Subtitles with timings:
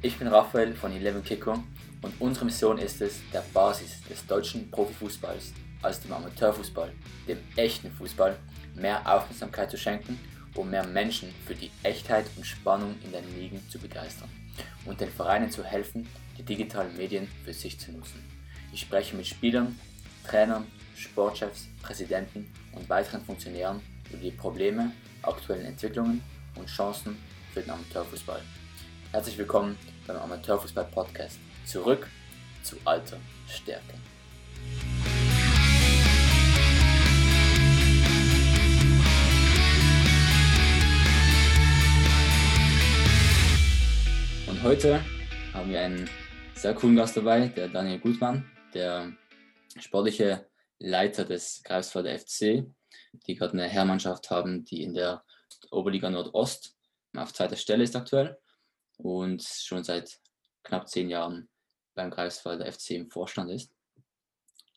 [0.00, 1.60] Ich bin Raphael von Eleven Kicker
[2.02, 6.92] und unsere Mission ist es, der Basis des deutschen Profifußballs, also dem Amateurfußball,
[7.26, 8.38] dem echten Fußball,
[8.76, 10.20] mehr Aufmerksamkeit zu schenken,
[10.54, 14.28] um mehr Menschen für die Echtheit und Spannung in den Ligen zu begeistern
[14.84, 16.06] und den Vereinen zu helfen,
[16.38, 18.22] die digitalen Medien für sich zu nutzen.
[18.72, 19.80] Ich spreche mit Spielern,
[20.24, 23.80] Trainern, Sportchefs, Präsidenten und weiteren Funktionären
[24.10, 26.22] über die Probleme, aktuellen Entwicklungen
[26.54, 27.16] und Chancen
[27.52, 28.42] für den Amateurfußball.
[29.10, 29.74] Herzlich willkommen
[30.08, 31.38] beim Amateurfußball Podcast.
[31.66, 32.08] Zurück
[32.62, 33.94] zu alter Stärke.
[44.46, 45.04] Und heute
[45.52, 46.08] haben wir einen
[46.54, 49.12] sehr coolen Gast dabei, der Daniel Gutmann, der
[49.78, 50.46] sportliche
[50.78, 52.64] Leiter des Greifswalder FC,
[53.26, 55.22] die gerade eine Herrmannschaft haben, die in der
[55.70, 56.74] Oberliga Nordost
[57.14, 58.38] auf zweiter Stelle ist aktuell
[58.98, 60.20] und schon seit
[60.64, 61.48] knapp zehn Jahren
[61.94, 63.72] beim Greifswalder FC im Vorstand ist.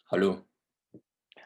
[0.10, 0.46] Hallo.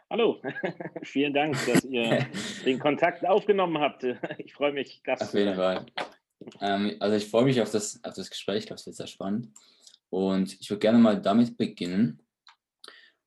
[0.09, 0.41] Hallo,
[1.03, 2.27] vielen Dank, dass ihr
[2.65, 4.05] den Kontakt aufgenommen habt.
[4.37, 5.85] Ich freue mich, Gast Auf jeden Fall.
[6.61, 9.07] Ähm, also ich freue mich auf das, auf das Gespräch, ich glaube, es wird sehr
[9.07, 9.51] spannend.
[10.09, 12.21] Und ich würde gerne mal damit beginnen.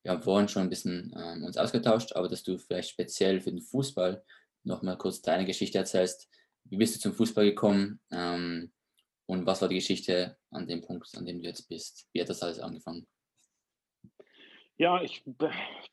[0.02, 3.50] Wir haben vorhin schon ein bisschen ähm, uns ausgetauscht, aber dass du vielleicht speziell für
[3.50, 4.24] den Fußball
[4.62, 6.30] nochmal kurz deine Geschichte erzählst.
[6.64, 8.00] Wie bist du zum Fußball gekommen?
[8.12, 8.72] Ähm,
[9.28, 12.08] und was war die Geschichte an dem Punkt, an dem du jetzt bist?
[12.12, 13.06] Wie hat das alles angefangen?
[14.78, 15.22] Ja, ich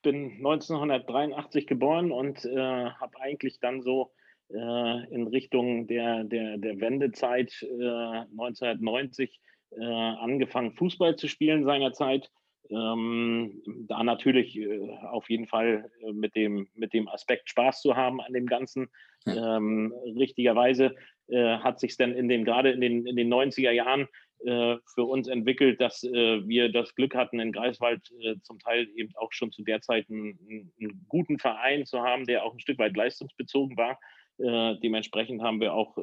[0.04, 4.14] bin 1983 geboren und äh, habe eigentlich dann so
[4.50, 9.42] äh, in Richtung der, der, der Wendezeit äh, 1990
[9.72, 12.32] äh, angefangen, Fußball zu spielen seinerzeit.
[12.70, 17.96] Ähm, da natürlich äh, auf jeden Fall äh, mit dem, mit dem Aspekt Spaß zu
[17.96, 18.88] haben an dem Ganzen.
[19.28, 20.96] Ähm, richtigerweise
[21.28, 24.08] äh, hat sich dann in den, gerade in den, in den 90er Jahren
[24.46, 28.88] äh, für uns entwickelt, dass äh, wir das Glück hatten, in Greifswald äh, zum Teil
[28.96, 32.60] eben auch schon zu der Zeit einen, einen, guten Verein zu haben, der auch ein
[32.60, 34.00] Stück weit leistungsbezogen war.
[34.38, 35.98] dementsprechend haben wir auch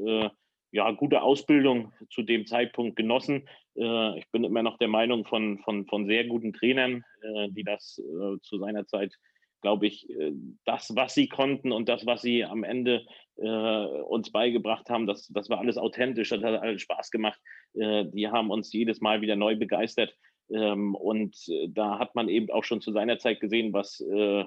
[0.72, 3.46] ja, gute Ausbildung zu dem Zeitpunkt genossen.
[3.76, 7.62] Äh, ich bin immer noch der Meinung von, von, von sehr guten Trainern, äh, die
[7.62, 9.14] das äh, zu seiner Zeit,
[9.62, 10.32] glaube ich, äh,
[10.64, 13.06] das, was sie konnten und das, was sie am Ende
[13.36, 17.40] äh, uns beigebracht haben, das, das war alles authentisch, das hat alles Spaß gemacht.
[17.74, 20.14] Äh, die haben uns jedes Mal wieder neu begeistert.
[20.50, 21.36] Ähm, und
[21.68, 24.04] da hat man eben auch schon zu seiner Zeit gesehen, was,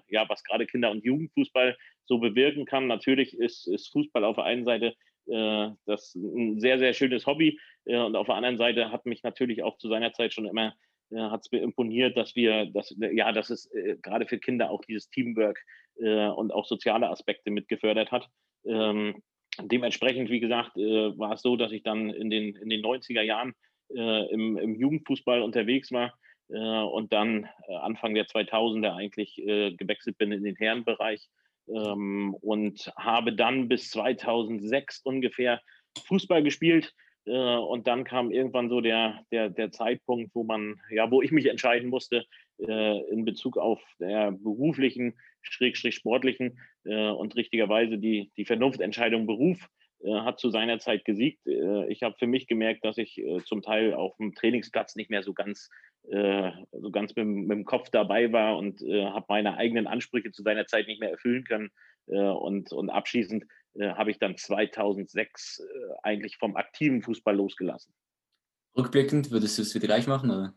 [0.07, 2.85] ja, was gerade Kinder- und Jugendfußball so bewirken kann.
[2.85, 4.93] Natürlich ist, ist Fußball auf der einen Seite
[5.27, 7.59] äh, das ein sehr, sehr schönes Hobby.
[7.85, 10.67] Äh, und auf der anderen Seite hat mich natürlich auch zu seiner Zeit schon immer
[10.67, 10.73] äh,
[11.13, 14.83] hat es mir imponiert, dass wir, dass, ja, dass es äh, gerade für Kinder auch
[14.85, 15.59] dieses Teamwork
[15.99, 18.27] äh, und auch soziale Aspekte mit gefördert hat.
[18.65, 19.21] Ähm,
[19.61, 23.21] dementsprechend, wie gesagt, äh, war es so, dass ich dann in den, in den 90er
[23.21, 23.53] Jahren
[23.87, 26.11] im, im Jugendfußball unterwegs war
[26.47, 31.29] und dann Anfang der 2000er eigentlich gewechselt bin in den Herrenbereich
[31.67, 35.61] ähm, und habe dann bis 2006 ungefähr
[36.07, 36.93] Fußball gespielt.
[37.25, 41.31] Äh, und dann kam irgendwann so der, der, der Zeitpunkt, wo man, ja, wo ich
[41.31, 42.25] mich entscheiden musste
[42.59, 49.67] äh, in Bezug auf der beruflichen, schrägstrich sportlichen äh, und richtigerweise die, die Vernunftentscheidung Beruf
[50.03, 51.45] äh, hat zu seiner Zeit gesiegt.
[51.47, 55.23] Äh, ich habe für mich gemerkt, dass ich zum Teil auf dem Trainingsplatz nicht mehr
[55.23, 55.69] so ganz,
[56.07, 60.67] so ganz mit, mit dem Kopf dabei war und habe meine eigenen Ansprüche zu seiner
[60.67, 61.71] Zeit nicht mehr erfüllen können.
[62.05, 63.45] und, und abschließend
[63.79, 65.63] habe ich dann 2006
[66.01, 67.93] eigentlich vom aktiven Fußball losgelassen.
[68.77, 70.31] Rückblickend würdest du es wieder gleich machen?
[70.31, 70.53] Oder?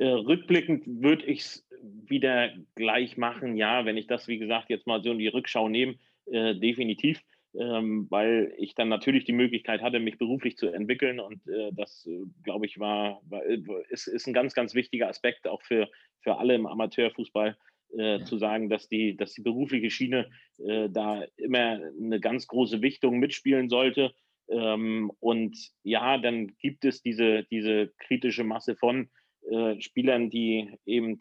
[0.00, 5.02] rückblickend würde ich es wieder gleich machen, ja, wenn ich das, wie gesagt, jetzt mal
[5.02, 5.96] so in die Rückschau nehme,
[6.26, 7.20] äh, definitiv
[7.54, 11.20] ähm, weil ich dann natürlich die Möglichkeit hatte, mich beruflich zu entwickeln.
[11.20, 15.08] Und äh, das, äh, glaube ich, war, war, äh, ist, ist ein ganz, ganz wichtiger
[15.08, 15.88] Aspekt auch für,
[16.20, 17.56] für alle im Amateurfußball.
[17.96, 18.24] Äh, ja.
[18.24, 20.28] zu sagen, dass die, dass die berufliche Schiene
[20.58, 24.12] äh, da immer eine ganz große Wichtung mitspielen sollte.
[24.50, 29.08] Ähm, und ja, dann gibt es diese, diese kritische Masse von
[29.50, 31.20] äh, Spielern, die eben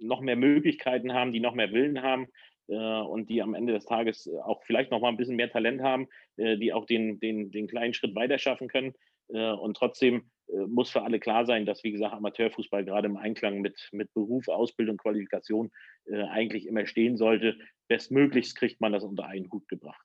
[0.00, 2.28] noch mehr Möglichkeiten haben, die noch mehr Willen haben,
[2.76, 5.82] und die am Ende des Tages äh, auch vielleicht noch mal ein bisschen mehr Talent
[5.82, 8.94] haben, äh, die auch den, den, den kleinen Schritt weiter schaffen können.
[9.28, 10.28] und trotzdem
[10.66, 14.48] muss für alle klar sein, dass, wie gesagt, Amateurfußball gerade im Einklang mit, mit Beruf,
[14.48, 15.70] Ausbildung, Qualifikation
[16.10, 17.56] eigentlich immer stehen sollte.
[17.86, 20.04] Bestmöglichst kriegt man das unter einen Hut gebracht.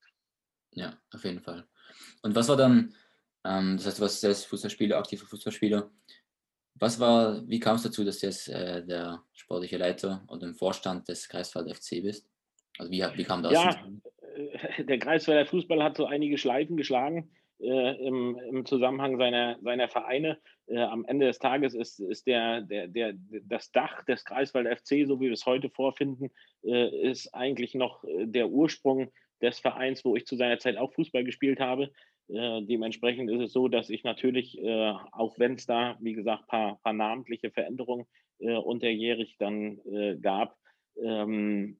[0.75, 1.67] Ja, auf jeden Fall.
[2.21, 2.93] Und was war dann,
[3.45, 5.89] ähm, das heißt, du warst selbst Fußballspieler, aktiver Fußballspieler.
[6.75, 10.55] Was war, wie kam es dazu, dass du jetzt äh, der sportliche Leiter und im
[10.55, 12.29] Vorstand des Kreiswald FC bist?
[12.77, 13.53] Also wie, wie kam das?
[13.53, 13.75] Ja,
[14.35, 17.29] äh, der Kreisweiler Fußball hat so einige Schleifen geschlagen.
[17.59, 20.37] äh, im, im, Zusammenhang seiner, seiner Vereine.
[20.67, 23.13] Äh, am Ende des Tages ist, ist der, der, der,
[23.43, 26.31] das Dach des Greifswald FC, so wie wir es heute vorfinden,
[26.63, 29.11] äh, ist eigentlich noch äh, der Ursprung
[29.41, 31.91] des Vereins, wo ich zu seiner Zeit auch Fußball gespielt habe.
[32.27, 34.59] Äh, dementsprechend ist es so, dass ich natürlich,
[35.11, 38.05] auch wenn es da, wie gesagt, paar, paar, namentliche Veränderungen
[38.39, 39.79] unterjährig dann
[40.21, 40.57] gab,
[41.01, 41.77] ähm,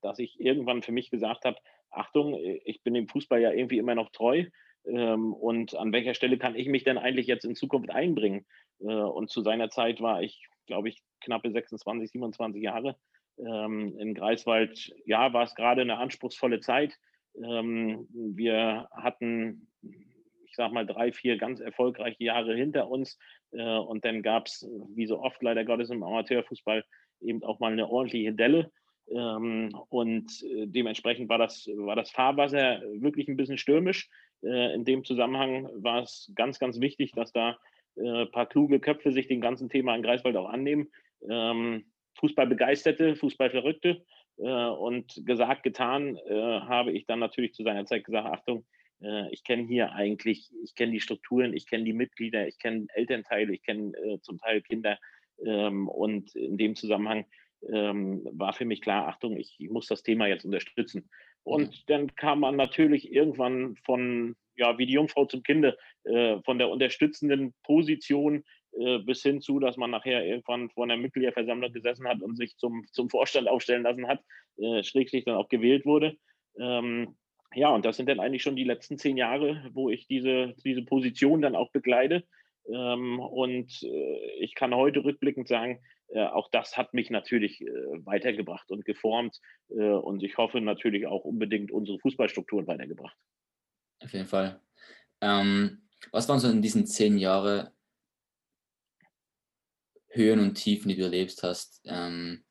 [0.00, 1.56] dass ich irgendwann für mich gesagt habe,
[1.90, 2.34] Achtung,
[2.64, 4.46] ich bin dem Fußball ja irgendwie immer noch treu
[4.84, 8.46] ähm, und an welcher Stelle kann ich mich denn eigentlich jetzt in Zukunft einbringen?
[8.80, 12.96] Äh, und zu seiner Zeit war ich, glaube ich, knappe 26, 27 Jahre.
[13.38, 16.98] Ähm, in Greifswald, ja, war es gerade eine anspruchsvolle Zeit.
[17.36, 23.18] Ähm, wir hatten, ich sag mal, drei, vier ganz erfolgreiche Jahre hinter uns.
[23.52, 26.84] Äh, und dann gab es, wie so oft leider Gottes im Amateurfußball,
[27.20, 28.72] eben auch mal eine ordentliche Delle.
[29.08, 34.08] Ähm, und äh, dementsprechend war das, war das Fahrwasser wirklich ein bisschen stürmisch.
[34.42, 37.58] Äh, in dem Zusammenhang war es ganz, ganz wichtig, dass da
[37.96, 40.88] ein äh, paar kluge Köpfe sich dem ganzen Thema in Greifswald auch annehmen.
[41.28, 41.84] Ähm,
[42.18, 44.04] Fußballbegeisterte, Fußballverrückte.
[44.36, 48.66] und gesagt, getan, habe ich dann natürlich zu seiner Zeit gesagt, Achtung,
[49.30, 53.54] ich kenne hier eigentlich, ich kenne die Strukturen, ich kenne die Mitglieder, ich kenne Elternteile,
[53.54, 54.98] ich kenne zum Teil Kinder.
[55.44, 57.24] Ähm, und in dem Zusammenhang
[57.70, 61.08] ähm, war für mich klar, Achtung, ich, ich, muss das Thema jetzt unterstützen.
[61.44, 61.82] Und mhm.
[61.86, 66.70] dann kam man natürlich irgendwann von, ja, wie die Jungfrau zum Kinde, äh, von der
[66.70, 68.44] unterstützenden Position
[68.78, 72.56] äh, bis hin zu, dass man nachher irgendwann vor einer Mitgliederversammlung gesessen hat und sich
[72.56, 74.22] zum, zum Vorstand aufstellen lassen hat,
[74.56, 76.16] äh, schrägstrich dann auch gewählt wurde.
[76.58, 77.16] Ähm,
[77.54, 80.82] ja, und das sind dann eigentlich schon die letzten zehn Jahre, wo ich diese, diese
[80.82, 82.24] Position dann auch begleite.
[82.68, 87.66] Ähm, und äh, ich kann heute rückblickend sagen, äh, auch das hat mich natürlich äh,
[88.04, 89.40] weitergebracht und geformt.
[89.68, 93.16] und ich hoffe natürlich auch unbedingt unsere Fußballstrukturen weitergebracht.
[94.02, 94.60] Auf jeden Fall.
[95.20, 97.68] Ähm, was waren so in diesen zehn Jahren
[100.08, 102.44] Höhen und Tiefen, die du erlebt hast, ähm,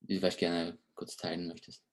[0.00, 1.84] die du vielleicht gerne kurz teilen möchtest?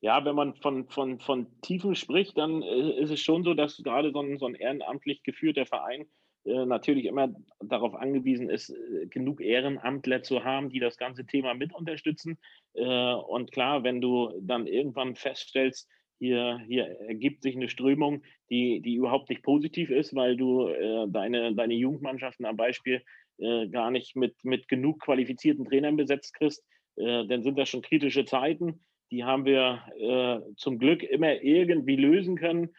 [0.00, 4.10] Ja, wenn man von, von, von Tiefen spricht, dann ist es schon so, dass gerade
[4.10, 6.06] so ein, so ein ehrenamtlich geführter Verein
[6.44, 11.74] natürlich immer darauf angewiesen ist, äh, genug Ehrenamtler zu haben, die das ganze Thema mit
[11.74, 12.38] unterstützen.
[12.74, 18.80] Äh, und klar, wenn du dann irgendwann feststellst, hier, hier ergibt sich eine Strömung, die,
[18.80, 23.02] die überhaupt nicht positiv ist, weil du äh, deine, deine Jugendmannschaften am Beispiel
[23.38, 26.64] äh, gar nicht mit, mit genug qualifizierten Trainern besetzt kriegst,
[26.96, 28.84] äh, dann sind das schon kritische Zeiten.
[29.10, 32.70] Die haben wir zum Glück immer irgendwie lösen können,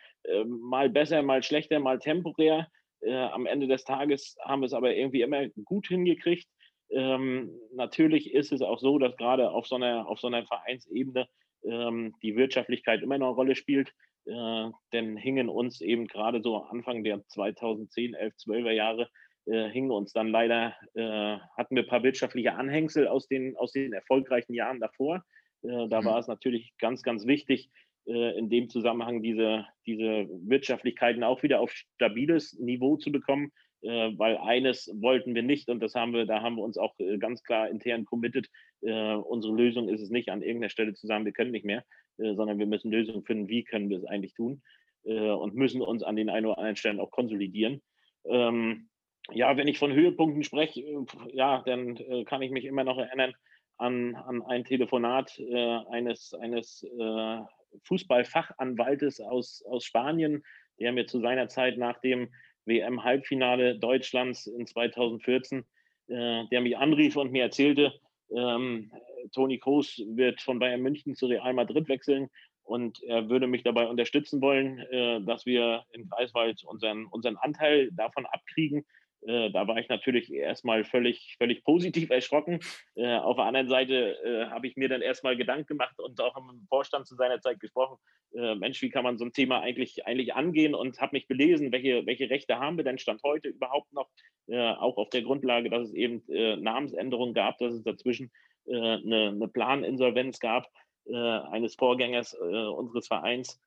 [0.48, 2.70] mal besser, mal schlechter, mal temporär.
[3.06, 6.48] Äh, am Ende des Tages haben wir es aber irgendwie immer gut hingekriegt.
[6.90, 11.28] Ähm, natürlich ist es auch so, dass gerade auf so einer, auf so einer Vereinsebene
[11.66, 13.94] ähm, die Wirtschaftlichkeit immer noch eine Rolle spielt.
[14.26, 19.10] Äh, denn hingen uns eben gerade so Anfang der 2010, 11, 12er Jahre,
[19.46, 23.74] äh, hingen uns dann leider, äh, hatten wir ein paar wirtschaftliche Anhängsel aus den, aus
[23.74, 25.24] den erfolgreichen Jahren davor.
[25.64, 26.06] Äh, da mhm.
[26.06, 27.70] war es natürlich ganz, ganz wichtig,
[28.06, 33.52] in dem Zusammenhang diese, diese Wirtschaftlichkeiten auch wieder auf stabiles Niveau zu bekommen,
[33.82, 36.94] äh, weil eines wollten wir nicht und das haben wir, da haben wir uns auch
[37.00, 38.48] äh, ganz klar intern committed.
[38.82, 41.86] unsere Lösung ist es nicht, an irgendeiner Stelle zu sagen, wir können nicht mehr,
[42.18, 44.62] sondern wir müssen Lösungen finden, wie können wir es eigentlich tun
[45.04, 47.82] und müssen uns an den ein oder anderen Stellen auch konsolidieren.
[48.26, 48.90] Ähm,
[49.32, 53.34] ja, wenn ich von Höhepunkten spreche, ja, dann kann ich mich immer noch erinnern
[53.78, 57.40] an, an ein Telefonat äh, eines, eines äh,
[57.84, 60.44] Fußballfachanwaltes aus, aus Spanien,
[60.80, 62.30] der mir zu seiner Zeit nach dem
[62.66, 65.66] WM-Halbfinale Deutschlands in 2014,
[66.08, 67.94] äh, der mich anrief und mir erzählte,
[68.36, 68.92] ähm,
[69.32, 72.30] Toni Kroos wird von Bayern München zu Real Madrid wechseln
[72.64, 77.92] und er würde mich dabei unterstützen wollen, äh, dass wir in Greifswald unseren, unseren Anteil
[77.92, 78.86] davon abkriegen.
[79.26, 82.60] Äh, da war ich natürlich erstmal völlig, völlig positiv erschrocken.
[82.96, 86.36] Äh, auf der anderen Seite äh, habe ich mir dann erstmal Gedanken gemacht und auch
[86.38, 87.98] im Vorstand zu seiner Zeit gesprochen.
[88.36, 90.76] Äh, Mensch, wie kann man so ein Thema eigentlich, eigentlich angehen?
[90.76, 94.10] Und habe mich belesen, welche, welche Rechte haben wir denn Stand heute überhaupt noch?
[94.48, 96.24] Äh, auch auf der Grundlage, dass es eben
[96.62, 98.32] Namensänderungen gab, dass es dazwischen
[98.68, 100.68] eine, eine, Planinsolvenz gab
[101.06, 103.60] eines Vorgängers unseres Vereins.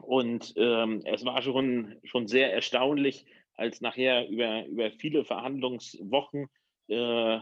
[0.00, 3.26] Und ähm, es war schon, schon sehr erstaunlich,
[3.56, 6.48] als nachher über, über viele Verhandlungswochen,
[6.88, 7.38] äh,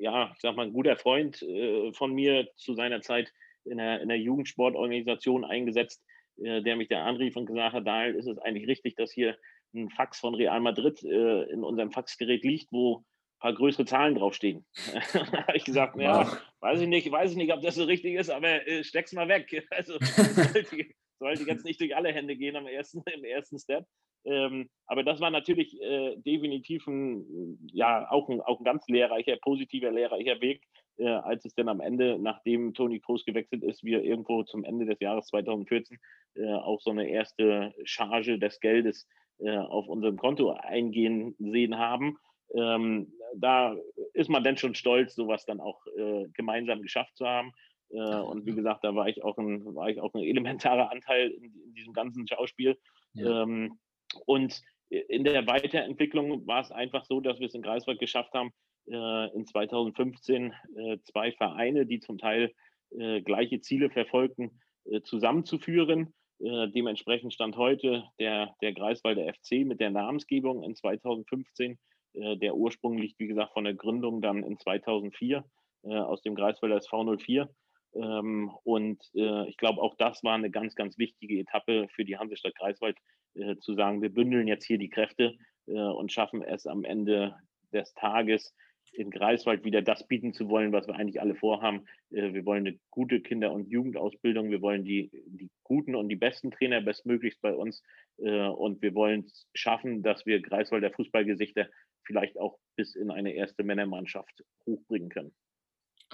[0.00, 3.32] ja, ich sag mal, ein guter Freund äh, von mir zu seiner Zeit
[3.64, 6.02] in der, in der Jugendsportorganisation eingesetzt,
[6.38, 9.36] äh, der mich da anrief und gesagt hat, Daniel, ist es eigentlich richtig, dass hier
[9.74, 13.04] ein Fax von Real Madrid äh, in unserem Faxgerät liegt, wo ein
[13.40, 14.64] paar größere Zahlen draufstehen.
[15.12, 18.14] da habe ich gesagt, ja, weiß ich nicht, weiß ich nicht, ob das so richtig
[18.14, 19.66] ist, aber äh, steck's mal weg.
[19.70, 20.86] Also sollte,
[21.18, 23.86] sollte jetzt nicht durch alle Hände gehen am ersten, im ersten Step.
[24.24, 29.36] Ähm, aber das war natürlich äh, definitiv ein, ja, auch ein, auch ein ganz lehrreicher,
[29.36, 30.62] positiver, lehrreicher Weg,
[30.98, 34.86] äh, als es dann am Ende, nachdem Toni Kroos gewechselt ist, wir irgendwo zum Ende
[34.86, 35.98] des Jahres 2014
[36.34, 42.18] äh, auch so eine erste Charge des Geldes äh, auf unserem Konto eingehen sehen haben.
[42.54, 43.76] Ähm, da
[44.12, 47.52] ist man dann schon stolz, sowas dann auch äh, gemeinsam geschafft zu haben.
[47.90, 51.30] Äh, und wie gesagt, da war ich auch ein, war ich auch ein elementarer Anteil
[51.30, 52.78] in, in diesem ganzen Schauspiel.
[53.14, 53.42] Ja.
[53.42, 53.78] Ähm,
[54.26, 58.52] und in der Weiterentwicklung war es einfach so, dass wir es in Greifswald geschafft haben,
[58.88, 62.52] äh, in 2015 äh, zwei Vereine, die zum Teil
[62.90, 66.12] äh, gleiche Ziele verfolgten, äh, zusammenzuführen.
[66.40, 71.78] Äh, dementsprechend stand heute der, der Greifswalder FC mit der Namensgebung in 2015.
[72.12, 75.44] Äh, der Ursprung liegt, wie gesagt, von der Gründung dann in 2004
[75.84, 77.50] aus dem Greifswalder SV 04.
[77.94, 82.16] Ähm, und äh, ich glaube, auch das war eine ganz, ganz wichtige Etappe für die
[82.16, 82.96] Hansestadt Greifswald,
[83.34, 85.36] äh, zu sagen, wir bündeln jetzt hier die Kräfte
[85.66, 87.34] äh, und schaffen es am Ende
[87.72, 88.54] des Tages
[88.92, 91.86] in Greifswald wieder das bieten zu wollen, was wir eigentlich alle vorhaben.
[92.10, 96.16] Äh, wir wollen eine gute Kinder- und Jugendausbildung, wir wollen die, die guten und die
[96.16, 97.82] besten Trainer bestmöglichst bei uns
[98.18, 101.68] äh, und wir wollen es schaffen, dass wir Greifswalder Fußballgesichter
[102.04, 105.32] vielleicht auch bis in eine erste Männermannschaft hochbringen können.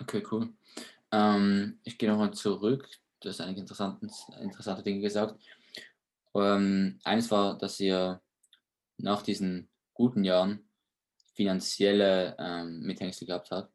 [0.00, 0.48] Okay, cool.
[1.12, 2.88] Ähm, ich gehe nochmal zurück.
[3.20, 4.06] Du hast interessante,
[4.40, 5.40] interessante Dinge gesagt.
[6.34, 8.20] Ähm, eines war, dass ihr
[8.96, 10.68] nach diesen guten Jahren
[11.34, 13.72] finanzielle ähm, Mithängsel gehabt habt.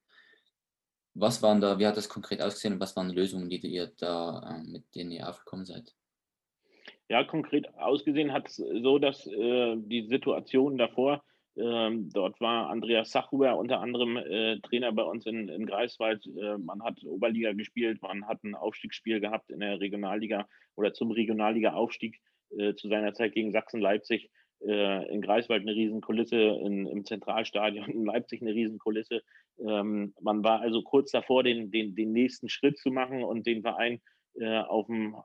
[1.14, 4.40] Was waren da, wie hat das konkret ausgesehen und was waren Lösungen, die ihr da,
[4.50, 5.94] äh, mit denen ihr aufgekommen seid?
[7.10, 11.24] Ja, konkret ausgesehen hat es so, dass äh, die Situation davor
[11.56, 16.26] ähm, dort war Andreas Sachhuber unter anderem äh, Trainer bei uns in, in Greifswald.
[16.26, 21.12] Äh, man hat Oberliga gespielt, man hat ein Aufstiegsspiel gehabt in der Regionalliga oder zum
[21.12, 22.20] Regionalliga-Aufstieg
[22.58, 24.30] äh, zu seiner Zeit gegen Sachsen-Leipzig.
[24.66, 29.22] Äh, in Greifswald eine Riesenkulisse, in, im Zentralstadion in Leipzig eine Riesenkulisse.
[29.60, 33.62] Ähm, man war also kurz davor, den, den, den nächsten Schritt zu machen und den
[33.62, 34.02] Verein
[34.40, 35.16] äh, auf, ein,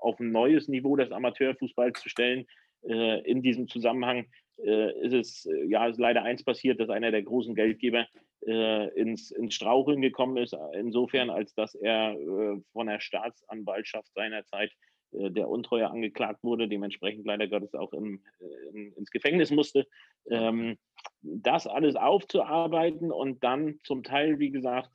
[0.00, 2.46] auf ein neues Niveau des Amateurfußballs zu stellen.
[2.88, 4.26] Äh, in diesem Zusammenhang
[4.64, 8.06] äh, ist es ja ist leider eins passiert, dass einer der großen Geldgeber
[8.46, 12.16] äh, ins, ins Straucheln gekommen ist, insofern, als dass er
[12.72, 14.72] von der Staatsanwaltschaft seinerzeit
[15.30, 19.86] der Untreue angeklagt wurde, dementsprechend leider Gottes auch im, äh, in, ins Gefängnis musste.
[20.30, 20.76] Ähm,
[21.22, 24.90] das alles aufzuarbeiten und dann zum Teil, wie gesagt,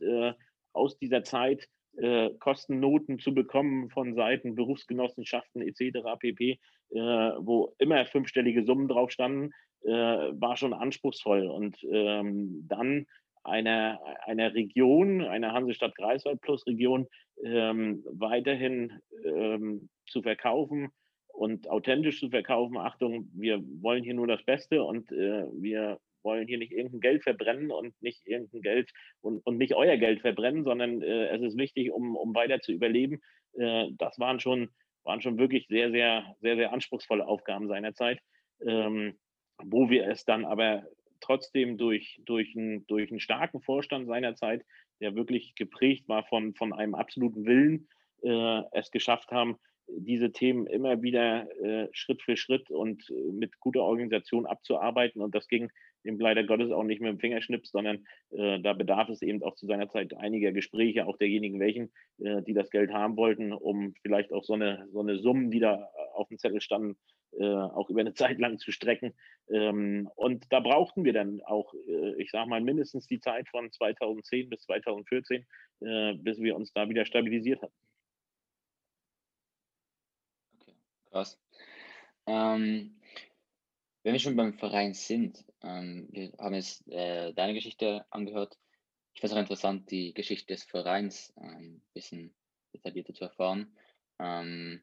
[0.74, 6.00] aus dieser Zeit äh, Kostennoten zu bekommen von Seiten Berufsgenossenschaften etc.
[6.20, 6.60] pp,
[6.92, 9.52] äh, wo immer fünfstellige Summen drauf standen,
[9.84, 11.48] äh, war schon anspruchsvoll.
[11.48, 13.08] Und ähm, dann
[13.44, 17.08] einer, einer Region, einer Hansestadt Greifswald plus Region
[17.44, 20.90] ähm, weiterhin ähm, zu verkaufen
[21.28, 22.78] und authentisch zu verkaufen.
[22.78, 27.24] Achtung, wir wollen hier nur das Beste und äh, wir wollen hier nicht irgendein Geld
[27.24, 31.58] verbrennen und nicht irgendein Geld und, und nicht euer Geld verbrennen, sondern äh, es ist
[31.58, 33.22] wichtig, um, um weiter zu überleben.
[33.58, 34.70] Äh, das waren schon,
[35.04, 38.20] waren schon wirklich sehr, sehr, sehr, sehr anspruchsvolle Aufgaben seinerzeit,
[38.66, 39.18] ähm,
[39.64, 40.84] wo wir es dann aber
[41.22, 44.64] trotzdem durch, durch, ein, durch einen starken Vorstand seinerzeit,
[45.02, 47.88] der wirklich geprägt war von, von einem absoluten Willen,
[48.24, 53.60] äh, es geschafft haben, diese Themen immer wieder äh, Schritt für Schritt und äh, mit
[53.60, 55.22] guter Organisation abzuarbeiten.
[55.22, 55.70] Und das ging
[56.04, 59.56] eben leider Gottes auch nicht mit dem Fingerschnips, sondern äh, da bedarf es eben auch
[59.56, 63.94] zu seiner Zeit einiger Gespräche, auch derjenigen welchen, äh, die das Geld haben wollten, um
[64.02, 66.98] vielleicht auch so eine, so eine Summen, die da auf dem Zettel standen,
[67.40, 69.14] äh, auch über eine Zeit lang zu strecken.
[69.50, 73.72] Ähm, und da brauchten wir dann auch, äh, ich sage mal, mindestens die Zeit von
[73.72, 75.46] 2010 bis 2014,
[75.80, 77.74] bis wir uns da wieder stabilisiert hatten.
[81.10, 81.40] Krass.
[82.28, 83.02] Ähm,
[84.04, 88.58] wenn wir schon beim Verein sind, ähm, wir haben jetzt äh, deine Geschichte angehört.
[89.14, 92.34] Ich finde es auch interessant, die Geschichte des Vereins ein ähm, bisschen
[92.74, 93.76] detaillierter zu erfahren.
[94.20, 94.82] Ähm,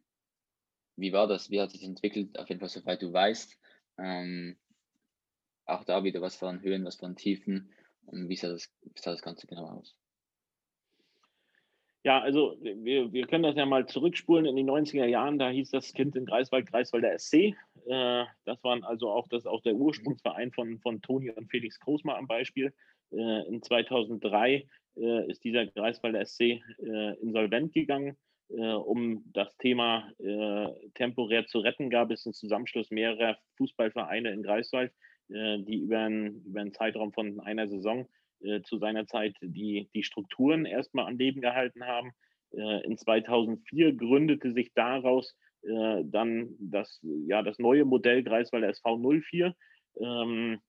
[0.99, 1.50] wie war das?
[1.50, 2.38] Wie hat sich entwickelt?
[2.38, 3.59] Auf jeden Fall, soweit du weißt.
[3.99, 4.57] Ähm,
[5.67, 7.71] auch da wieder, was von Höhen, was von Tiefen
[8.07, 9.97] und wie sah das, sah das Ganze genau aus?
[12.05, 15.38] Ja, also wir, wir können das ja mal zurückspulen in die 90er Jahren.
[15.38, 17.55] Da hieß das Kind in Greifswald, Greifswalder SC.
[17.87, 22.17] Äh, das waren also auch, das auch der Ursprungsverein von, von Toni und Felix Großmar
[22.17, 22.73] am Beispiel.
[23.11, 26.61] Äh, in 2003 äh, ist dieser Greifswalder SC äh,
[27.21, 28.17] insolvent gegangen.
[28.50, 34.43] Äh, um das Thema äh, temporär zu retten, gab es einen Zusammenschluss mehrerer Fußballvereine in
[34.43, 34.93] Greifswald,
[35.31, 38.09] die über einen, über einen Zeitraum von einer Saison
[38.40, 42.12] äh, zu seiner Zeit die, die Strukturen erstmal an Leben gehalten haben.
[42.52, 48.99] Äh, in 2004 gründete sich daraus äh, dann das, ja, das neue Modell Greifswalder SV
[48.99, 49.55] 04.
[50.00, 50.61] Ähm,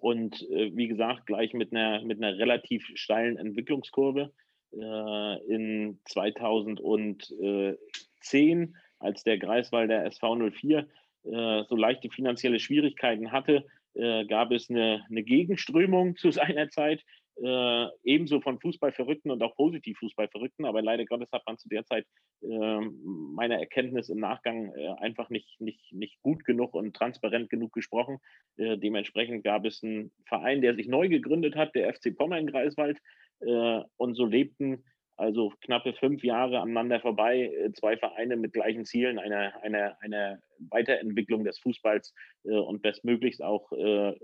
[0.00, 8.76] und äh, wie gesagt, gleich mit einer, mit einer relativ steilen Entwicklungskurve äh, in 2010,
[8.98, 10.86] als der Greifswalder SV 04
[11.26, 17.02] äh, so leichte finanzielle Schwierigkeiten hatte, äh, gab es eine, eine, Gegenströmung zu seiner Zeit,
[17.42, 20.64] äh, ebenso von Fußballverrückten und auch positiv Fußballverrückten.
[20.64, 22.06] Aber leider Gottes hat man zu der Zeit
[22.42, 27.72] äh, meiner Erkenntnis im Nachgang äh, einfach nicht, nicht, nicht gut genug und transparent genug
[27.72, 28.18] gesprochen.
[28.56, 32.98] Äh, dementsprechend gab es einen Verein, der sich neu gegründet hat, der FC Pommern Greifswald.
[33.40, 34.84] Äh, und so lebten
[35.18, 40.40] also knappe fünf Jahre aneinander vorbei, äh, zwei Vereine mit gleichen Zielen, einer, einer, einer
[40.70, 42.14] Weiterentwicklung des Fußballs
[42.44, 43.70] und bestmöglichst auch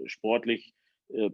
[0.07, 0.73] sportlich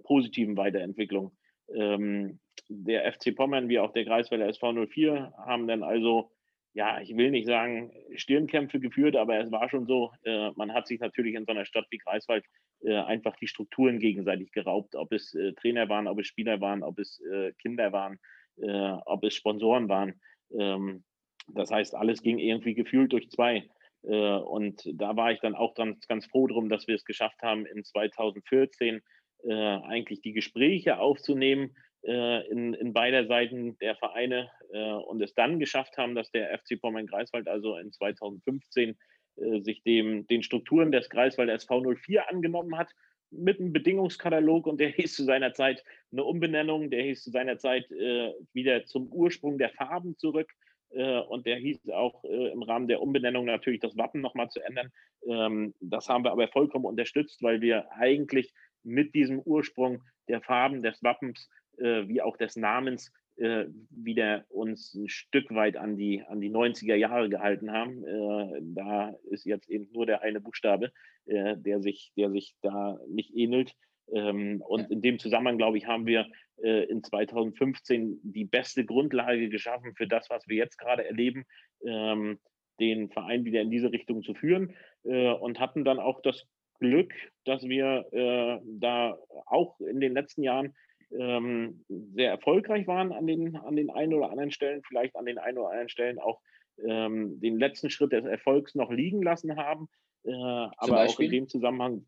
[0.03, 1.37] positiven Weiterentwicklung.
[1.73, 6.31] Ähm, der FC Pommern wie auch der Kreiswälder SV 04 haben dann also,
[6.75, 10.87] ja, ich will nicht sagen Stirnkämpfe geführt, aber es war schon so, äh, man hat
[10.87, 12.45] sich natürlich in so einer Stadt wie Greifswald
[12.83, 16.83] äh, einfach die Strukturen gegenseitig geraubt, ob es äh, Trainer waren, ob es Spieler waren,
[16.83, 18.19] ob es äh, Kinder waren,
[18.59, 20.21] äh, ob es Sponsoren waren.
[20.57, 21.05] Ähm,
[21.49, 23.69] das heißt, alles ging irgendwie gefühlt durch zwei.
[24.03, 27.43] Äh, und da war ich dann auch ganz, ganz froh drum, dass wir es geschafft
[27.43, 29.01] haben, in 2014
[29.45, 35.59] äh, eigentlich die Gespräche aufzunehmen in, in beider Seiten der Vereine äh, und es dann
[35.59, 38.97] geschafft haben, dass der FC Pommern-Greifswald also in 2015
[39.39, 42.91] äh, sich dem, den Strukturen des Greifswald SV 04 angenommen hat
[43.31, 47.59] mit einem Bedingungskatalog und der hieß zu seiner Zeit eine Umbenennung, der hieß zu seiner
[47.59, 50.51] Zeit äh, wieder zum Ursprung der Farben zurück.
[50.91, 54.61] Äh, und der hieß auch äh, im Rahmen der Umbenennung natürlich das Wappen nochmal zu
[54.61, 54.91] ändern.
[55.27, 58.53] Ähm, das haben wir aber vollkommen unterstützt, weil wir eigentlich
[58.85, 64.95] mit diesem Ursprung der Farben, des Wappens äh, wie auch des Namens äh, wieder uns
[64.95, 68.05] ein Stück weit an die, an die 90er Jahre gehalten haben.
[68.05, 70.91] Äh, da ist jetzt eben nur der eine Buchstabe,
[71.27, 73.75] äh, der, sich, der sich da nicht ähnelt.
[74.13, 76.27] Ähm, und in dem Zusammenhang, glaube ich, haben wir
[76.63, 81.45] äh, in 2015 die beste Grundlage geschaffen für das, was wir jetzt gerade erleben.
[81.85, 82.39] Ähm,
[82.81, 84.75] den Verein wieder in diese Richtung zu führen
[85.05, 86.47] äh, und hatten dann auch das
[86.79, 87.13] Glück,
[87.45, 90.75] dass wir äh, da auch in den letzten Jahren
[91.11, 95.39] ähm, sehr erfolgreich waren an den, an den einen oder anderen Stellen, vielleicht an den
[95.39, 96.41] einen oder anderen Stellen auch
[96.85, 99.89] ähm, den letzten Schritt des Erfolgs noch liegen lassen haben.
[100.25, 102.05] Äh, aber auch in dem Zusammenhang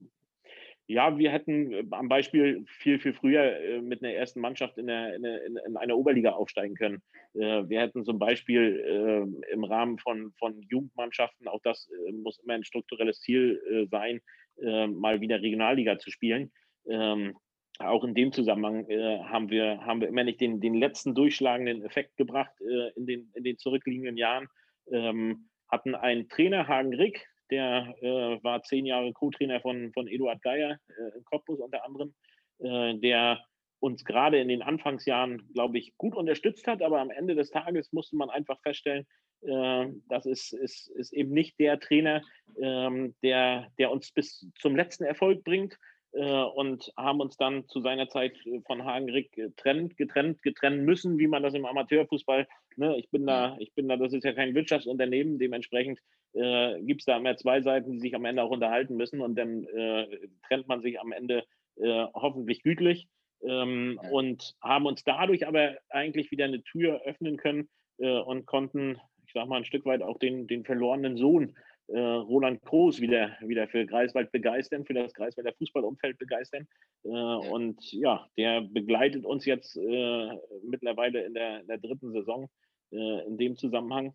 [0.90, 4.88] ja, wir hätten äh, am Beispiel viel, viel früher äh, mit einer ersten Mannschaft in,
[4.88, 7.00] der, in, in, in einer Oberliga aufsteigen können.
[7.34, 12.40] Äh, wir hätten zum Beispiel äh, im Rahmen von, von Jugendmannschaften, auch das äh, muss
[12.40, 14.20] immer ein strukturelles Ziel äh, sein,
[14.62, 16.52] mal wieder Regionalliga zu spielen.
[16.86, 17.34] Ähm,
[17.80, 18.86] auch in dem Zusammenhang
[19.24, 22.52] haben, wir, haben wir immer nicht den, den letzten durchschlagenden Effekt gebracht
[22.94, 24.48] in, den, in den zurückliegenden Jahren.
[24.92, 30.42] Ähm, hatten einen Trainer, Hagen Rick, der äh, war zehn Jahre Co-Trainer von, von Eduard
[30.42, 32.14] Geier äh, in Cottbus unter anderem,
[32.58, 33.44] äh, der
[33.80, 36.82] uns gerade in den Anfangsjahren, glaube ich, gut unterstützt hat.
[36.82, 39.06] Aber am Ende des Tages musste man einfach feststellen,
[39.42, 42.22] äh, das ist, ist, ist eben nicht der Trainer,
[42.60, 45.76] ähm, der, der uns bis zum letzten Erfolg bringt.
[46.12, 51.18] Äh, und haben uns dann zu seiner Zeit äh, von Hagenrick getrennt, getrennt, getrennt müssen,
[51.18, 54.32] wie man das im Amateurfußball, ne, ich bin da, ich bin da, das ist ja
[54.32, 56.00] kein Wirtschaftsunternehmen, dementsprechend
[56.32, 59.36] äh, gibt es da immer zwei Seiten, die sich am Ende auch unterhalten müssen und
[59.36, 60.06] dann äh,
[60.48, 61.44] trennt man sich am Ende
[61.76, 63.08] äh, hoffentlich gütlich
[63.42, 64.10] ähm, ja.
[64.10, 67.68] und haben uns dadurch aber eigentlich wieder eine Tür öffnen können
[67.98, 71.54] äh, und konnten, ich sag mal, ein Stück weit auch den, den verlorenen Sohn
[71.98, 76.68] Roland Groß wieder, wieder für Greifswald begeistern, für das Greifswalder Fußballumfeld begeistern.
[77.04, 77.08] Äh.
[77.08, 80.28] Und ja, der begleitet uns jetzt äh,
[80.64, 82.48] mittlerweile in der, in der dritten Saison
[82.92, 84.14] äh, in dem Zusammenhang.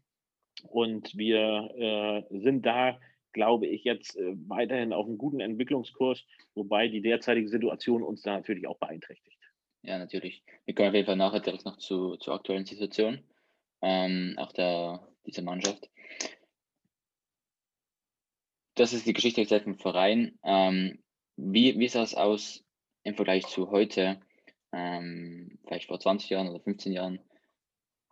[0.69, 2.99] Und wir äh, sind da,
[3.33, 8.37] glaube ich, jetzt äh, weiterhin auf einem guten Entwicklungskurs, wobei die derzeitige Situation uns da
[8.37, 9.37] natürlich auch beeinträchtigt.
[9.83, 10.43] Ja, natürlich.
[10.65, 13.19] Wir kommen auf jeden Fall nachher direkt noch zu, zur aktuellen Situation,
[13.81, 15.89] ähm, auch der, dieser Mannschaft
[18.75, 20.37] das ist die Geschichte vom Verein.
[20.43, 20.99] Ähm,
[21.37, 22.63] wie, wie sah es aus
[23.03, 24.19] im Vergleich zu heute,
[24.73, 27.19] ähm, vielleicht vor 20 Jahren oder 15 Jahren,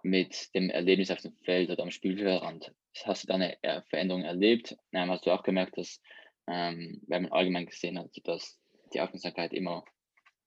[0.01, 2.73] mit dem Erlebnis auf dem Feld oder am Spielfeldrand?
[3.03, 3.57] Hast du da eine
[3.89, 4.77] Veränderung erlebt?
[4.91, 6.01] Ähm, hast du auch gemerkt, dass,
[6.47, 8.59] ähm, weil man allgemein gesehen hat, dass
[8.93, 9.83] die Aufmerksamkeit immer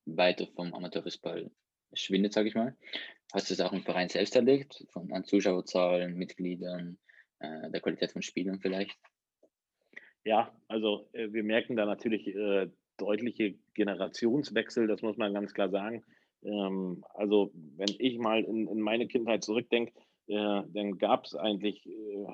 [0.06, 1.50] weiter vom Amateurfußball
[1.92, 2.76] schwindet, sage ich mal.
[3.32, 6.98] Hast du es auch im Verein selbst erlebt, von an Zuschauerzahlen, Mitgliedern,
[7.40, 8.96] äh, der Qualität von Spielern vielleicht?
[10.26, 15.70] Ja, also äh, wir merken da natürlich äh, deutliche Generationswechsel, das muss man ganz klar
[15.70, 16.02] sagen.
[16.42, 19.92] Ähm, also wenn ich mal in, in meine Kindheit zurückdenke,
[20.26, 22.26] äh, dann gab es eigentlich äh,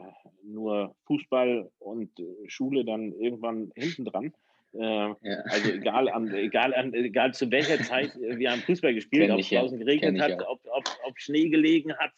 [0.42, 4.32] nur Fußball und äh, Schule dann irgendwann hinten dran.
[4.72, 5.14] Äh, ja.
[5.50, 9.50] Also egal, an, egal, an, egal zu welcher Zeit wir haben Fußball gespielt, ob es
[9.50, 12.12] draußen geregnet hat, ob, ob, ob, Schnee gelegen hat.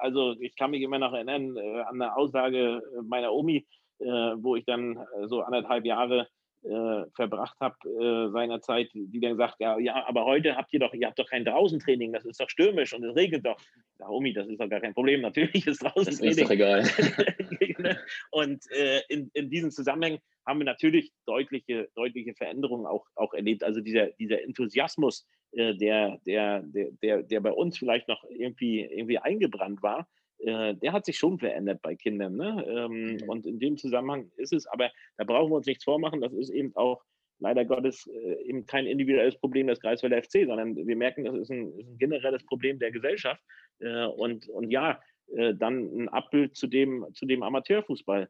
[0.00, 3.64] Also ich kann mich immer noch erinnern an eine Aussage meiner Omi,
[4.02, 6.26] wo ich dann so anderthalb Jahre
[6.64, 10.94] äh, verbracht habe äh, seinerzeit, die dann sagt, ja, ja, aber heute habt ihr doch,
[10.94, 13.60] ihr habt doch kein Draußentraining, das ist doch stürmisch und es regnet doch.
[13.98, 16.20] Ja, Omi, das ist doch gar kein Problem, natürlich ist Draußentraining.
[16.20, 17.98] Das ist doch egal.
[18.30, 23.64] und äh, in, in diesem Zusammenhang haben wir natürlich deutliche, deutliche Veränderungen auch, auch erlebt.
[23.64, 29.18] Also dieser, dieser Enthusiasmus, äh, der, der, der, der bei uns vielleicht noch irgendwie, irgendwie
[29.18, 30.08] eingebrannt war,
[30.44, 32.36] äh, der hat sich schon verändert bei Kindern.
[32.36, 32.64] Ne?
[32.68, 33.28] Ähm, mhm.
[33.28, 36.50] Und in dem Zusammenhang ist es, aber da brauchen wir uns nichts vormachen, das ist
[36.50, 37.02] eben auch
[37.38, 41.50] leider Gottes äh, eben kein individuelles Problem des Greifswalder FC, sondern wir merken, das ist
[41.50, 43.42] ein, ist ein generelles Problem der Gesellschaft.
[43.80, 45.00] Äh, und, und ja,
[45.34, 48.28] dann ein Abbild zu dem, zu dem Amateurfußball.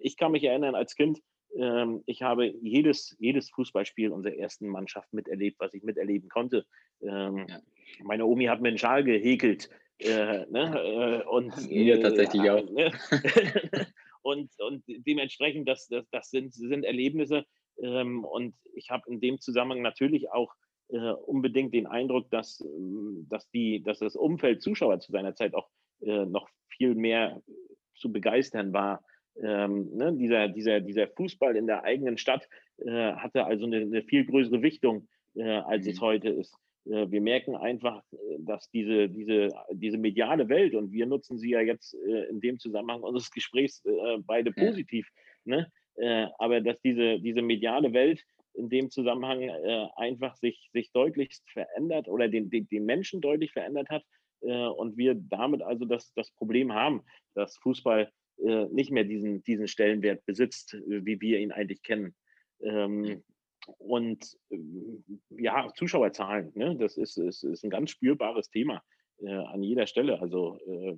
[0.00, 1.22] ich kann mich erinnern als Kind,
[1.58, 6.66] ähm, ich habe jedes, jedes Fußballspiel unserer ersten Mannschaft miterlebt, was ich miterleben konnte.
[7.00, 7.60] Ähm, ja.
[8.02, 11.22] Meine Omi hat mir einen Schal gehäkelt äh, ne?
[11.24, 12.70] äh, und, Mir tatsächlich äh, auch.
[12.70, 12.92] Ne?
[14.22, 17.44] und, und dementsprechend, das, das, das sind, sind Erlebnisse.
[17.80, 20.54] Ähm, und ich habe in dem Zusammenhang natürlich auch
[20.88, 25.54] äh, unbedingt den Eindruck, dass, ähm, dass, die, dass das Umfeld Zuschauer zu seiner Zeit
[25.54, 25.68] auch
[26.00, 27.42] äh, noch viel mehr
[27.94, 29.02] zu begeistern war.
[29.42, 30.14] Ähm, ne?
[30.14, 34.62] dieser, dieser, dieser Fußball in der eigenen Stadt äh, hatte also eine, eine, viel größere
[34.62, 35.90] Wichtung, als mhm.
[35.90, 36.56] es heute ist.
[36.90, 41.50] Äh, wir merken einfach, äh, dass diese, diese, diese mediale Welt, und wir nutzen sie
[41.50, 43.82] ja jetzt äh, in dem Zusammenhang unseres Gesprächs
[44.26, 45.08] beide positiv,
[45.44, 45.70] ne?
[46.38, 48.22] aber dass diese, diese mediale Welt
[48.52, 49.48] in dem Zusammenhang
[49.96, 54.04] einfach sich, sich deutlichst verändert oder den, den, den Menschen deutlich verändert hat
[54.40, 57.02] und wir damit also das, das Problem haben,
[57.34, 58.10] dass Fußball
[58.72, 62.14] nicht mehr diesen, diesen Stellenwert besitzt, wie wir ihn eigentlich kennen.
[62.60, 63.22] Ähm,
[63.66, 66.76] und ähm, ja, Zuschauerzahlen, ne?
[66.76, 68.82] das ist, ist, ist ein ganz spürbares Thema
[69.20, 70.20] äh, an jeder Stelle.
[70.20, 70.96] Also äh,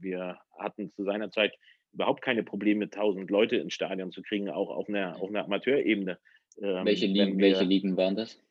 [0.00, 1.54] wir hatten zu seiner Zeit
[1.92, 6.18] überhaupt keine Probleme, 1000 Leute ins Stadion zu kriegen, auch auf einer, auf einer Amateurebene.
[6.60, 8.42] Ähm, welche, Ligen, wir, welche Ligen waren das?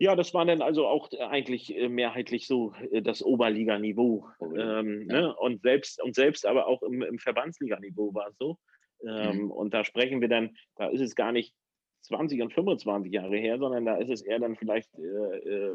[0.00, 4.28] Ja, das war dann also auch eigentlich äh, mehrheitlich so äh, das Oberliganiveau.
[4.40, 5.20] Ähm, ja.
[5.20, 5.36] ne?
[5.36, 8.58] und, selbst, und selbst aber auch im, im Verbandsliganiveau war es so.
[9.06, 9.50] Ähm, mhm.
[9.50, 11.54] Und da sprechen wir dann, da ist es gar nicht
[12.02, 15.74] 20 und 25 Jahre her, sondern da ist es eher dann vielleicht äh,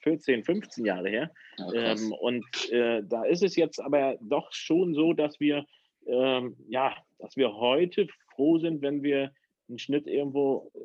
[0.00, 1.30] 14, äh, 15 Jahre her.
[1.58, 5.64] Oh, ähm, und äh, da ist es jetzt aber doch schon so, dass wir,
[6.06, 9.32] ähm, ja, dass wir heute froh sind, wenn wir
[9.68, 10.78] einen Schnitt irgendwo äh,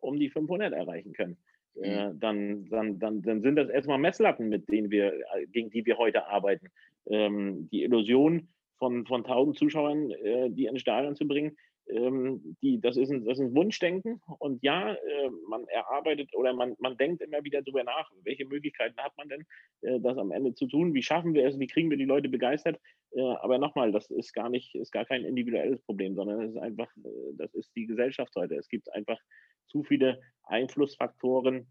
[0.00, 1.36] um die 500 erreichen können.
[1.80, 2.20] Äh, mhm.
[2.20, 5.98] dann, dann, dann, dann sind das erstmal Messlatten, mit denen wir, äh, gegen die wir
[5.98, 6.68] heute arbeiten.
[7.06, 8.48] Ähm, die Illusion
[8.78, 10.12] von, von 1000 Zuschauern,
[10.50, 11.56] die ins Stadion zu bringen,
[11.90, 16.52] ähm, die, das, ist ein, das ist ein Wunschdenken und ja, äh, man erarbeitet oder
[16.52, 19.44] man, man denkt immer wieder darüber nach, welche Möglichkeiten hat man denn,
[19.82, 22.28] äh, das am Ende zu tun, wie schaffen wir es, wie kriegen wir die Leute
[22.28, 22.78] begeistert,
[23.12, 26.58] äh, aber nochmal, das ist gar nicht, ist gar kein individuelles Problem, sondern es ist
[26.58, 28.56] einfach, äh, das ist die Gesellschaft heute.
[28.56, 29.18] Es gibt einfach
[29.66, 31.66] zu viele Einflussfaktoren,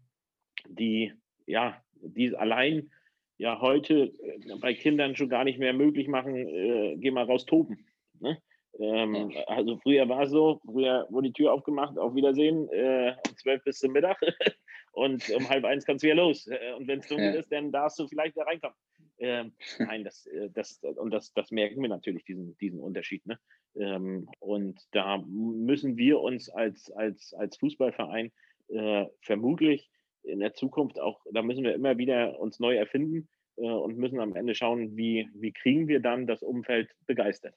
[0.68, 1.12] die,
[1.46, 2.90] ja, die allein
[3.36, 7.46] ja heute äh, bei Kindern schon gar nicht mehr möglich machen, äh, geh mal raus
[7.46, 7.86] toben.
[8.20, 8.38] Ne?
[8.78, 13.36] Ähm, also früher war es so, früher wurde die Tür aufgemacht, auf Wiedersehen, äh, um
[13.36, 14.18] zwölf bis zum Mittag
[14.92, 16.46] und um halb eins kannst du wieder los.
[16.46, 17.40] Äh, und wenn es dunkel ja.
[17.40, 18.76] ist, dann darfst du vielleicht da reinkommen.
[19.18, 23.26] Ähm, nein, das, äh, das, und das, das merken wir natürlich, diesen, diesen Unterschied.
[23.26, 23.38] Ne?
[23.76, 28.30] Ähm, und da müssen wir uns als, als, als Fußballverein
[28.68, 29.90] äh, vermutlich
[30.22, 34.20] in der Zukunft auch, da müssen wir immer wieder uns neu erfinden äh, und müssen
[34.20, 37.54] am Ende schauen, wie, wie kriegen wir dann das Umfeld begeistert.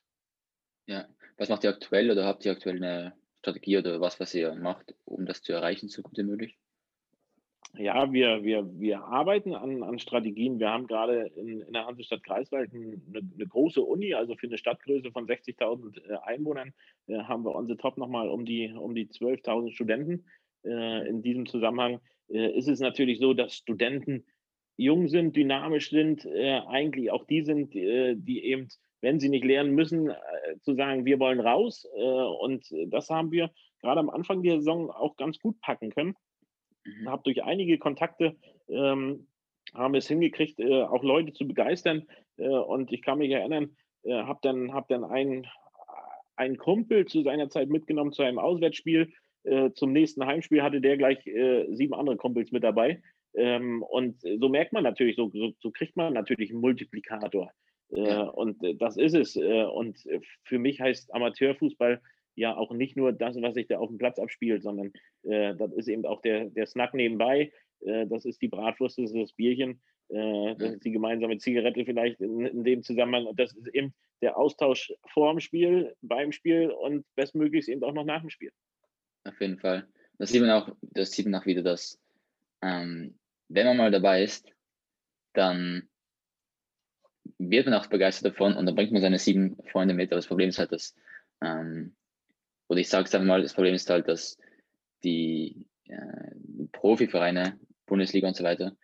[0.91, 1.07] Ja.
[1.37, 4.93] Was macht ihr aktuell oder habt ihr aktuell eine Strategie oder was, was ihr macht,
[5.05, 6.57] um das zu erreichen, so gut wie möglich?
[7.77, 10.59] Ja, wir, wir, wir arbeiten an, an Strategien.
[10.59, 14.57] Wir haben gerade in, in der Hansestadt Greifswald eine, eine, große Uni, also für eine
[14.57, 16.73] Stadtgröße von 60.000 äh, Einwohnern
[17.07, 20.25] äh, haben wir unsere Top nochmal um die, um die 12.000 Studenten.
[20.65, 24.25] Äh, in diesem Zusammenhang ist es natürlich so, dass Studenten
[24.77, 28.69] jung sind, dynamisch sind, eigentlich auch die sind, die eben
[29.01, 30.15] wenn sie nicht lernen müssen, äh,
[30.61, 31.87] zu sagen, wir wollen raus.
[31.95, 36.15] Äh, und das haben wir gerade am Anfang der Saison auch ganz gut packen können.
[36.85, 37.09] Mhm.
[37.09, 38.35] Habe durch einige Kontakte
[38.69, 39.27] ähm,
[39.73, 42.07] haben es hingekriegt, äh, auch Leute zu begeistern.
[42.37, 45.47] Äh, und ich kann mich erinnern, äh, habe dann, hab dann einen,
[46.35, 49.11] einen Kumpel zu seiner Zeit mitgenommen zu einem Auswärtsspiel.
[49.43, 53.01] Äh, zum nächsten Heimspiel hatte der gleich sieben andere Kumpels mit dabei.
[53.33, 57.51] Ähm, und so merkt man natürlich, so, so, so kriegt man natürlich einen Multiplikator.
[57.93, 58.21] Äh, ja.
[58.23, 59.35] Und äh, das ist es.
[59.35, 59.97] Äh, und
[60.43, 62.01] für mich heißt Amateurfußball
[62.35, 64.91] ja auch nicht nur das, was sich da auf dem Platz abspielt, sondern
[65.23, 67.51] äh, das ist eben auch der, der Snack nebenbei.
[67.81, 71.85] Äh, das ist die Bratwurst, das ist das Bierchen, äh, das ist die gemeinsame Zigarette
[71.85, 73.25] vielleicht in, in, dem Zusammenhang.
[73.25, 77.93] Und das ist eben der Austausch vor dem Spiel, beim Spiel und bestmöglichst eben auch
[77.93, 78.51] noch nach dem Spiel.
[79.23, 79.87] Auf jeden Fall.
[80.17, 81.99] Das sieht man auch, das sieht man auch wieder, dass
[82.61, 83.17] ähm,
[83.49, 84.47] wenn man mal dabei ist,
[85.33, 85.89] dann
[87.49, 90.11] wird man auch begeistert davon und dann bringt man seine sieben Freunde mit.
[90.11, 90.95] Aber das Problem ist halt, dass,
[91.41, 91.95] ähm,
[92.67, 94.37] oder ich sage es einfach mal, das Problem ist halt, dass
[95.03, 98.75] die, äh, die Profivereine, Bundesliga und so weiter,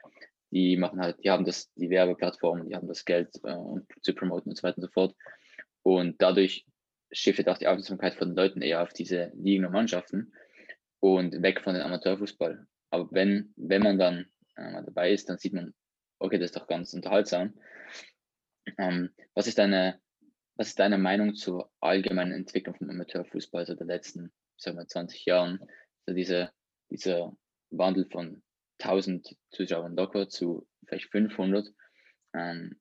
[0.51, 4.13] die machen halt, die haben das, die Werbeplattformen, die haben das Geld äh, um zu
[4.13, 5.15] promoten und so weiter und so fort.
[5.83, 6.65] Und dadurch
[7.11, 10.33] shiftet auch die Aufmerksamkeit von den Leuten eher auf diese Ligen und Mannschaften
[10.99, 12.65] und weg von den Amateurfußball.
[12.89, 15.73] Aber wenn, wenn man dann äh, dabei ist, dann sieht man,
[16.19, 17.53] okay, das ist doch ganz unterhaltsam.
[18.77, 19.99] Ähm, was, ist deine,
[20.55, 25.25] was ist deine Meinung zur allgemeinen Entwicklung vom Amateurfußball so der letzten, sagen wir, 20
[25.25, 25.59] Jahren?
[26.05, 26.51] So diese,
[26.89, 27.35] dieser
[27.69, 28.41] Wandel von
[28.79, 31.67] 1000 Zuschauern locker zu vielleicht 500.
[32.33, 32.79] Ähm,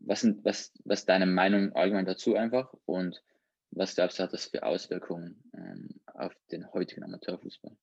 [0.00, 3.22] was, sind, was, was ist deine Meinung allgemein dazu einfach und
[3.70, 7.76] was glaubst du, hat das für Auswirkungen ähm, auf den heutigen Amateurfußball?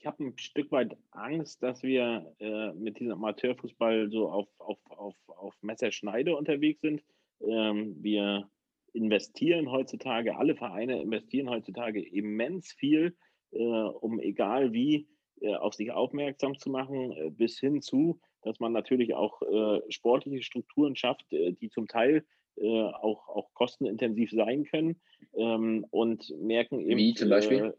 [0.00, 4.78] Ich habe ein Stück weit Angst, dass wir äh, mit diesem Amateurfußball so auf, auf,
[4.88, 7.02] auf, auf Messerschneide unterwegs sind.
[7.42, 8.48] Ähm, wir
[8.94, 13.14] investieren heutzutage, alle Vereine investieren heutzutage immens viel,
[13.50, 15.06] äh, um egal wie
[15.42, 19.82] äh, auf sich aufmerksam zu machen, äh, bis hin zu, dass man natürlich auch äh,
[19.92, 22.24] sportliche Strukturen schafft, äh, die zum Teil
[22.62, 25.00] auch, auch kostenintensiv sein können
[25.34, 26.98] ähm, und merken eben.
[26.98, 27.74] Wie zum Beispiel?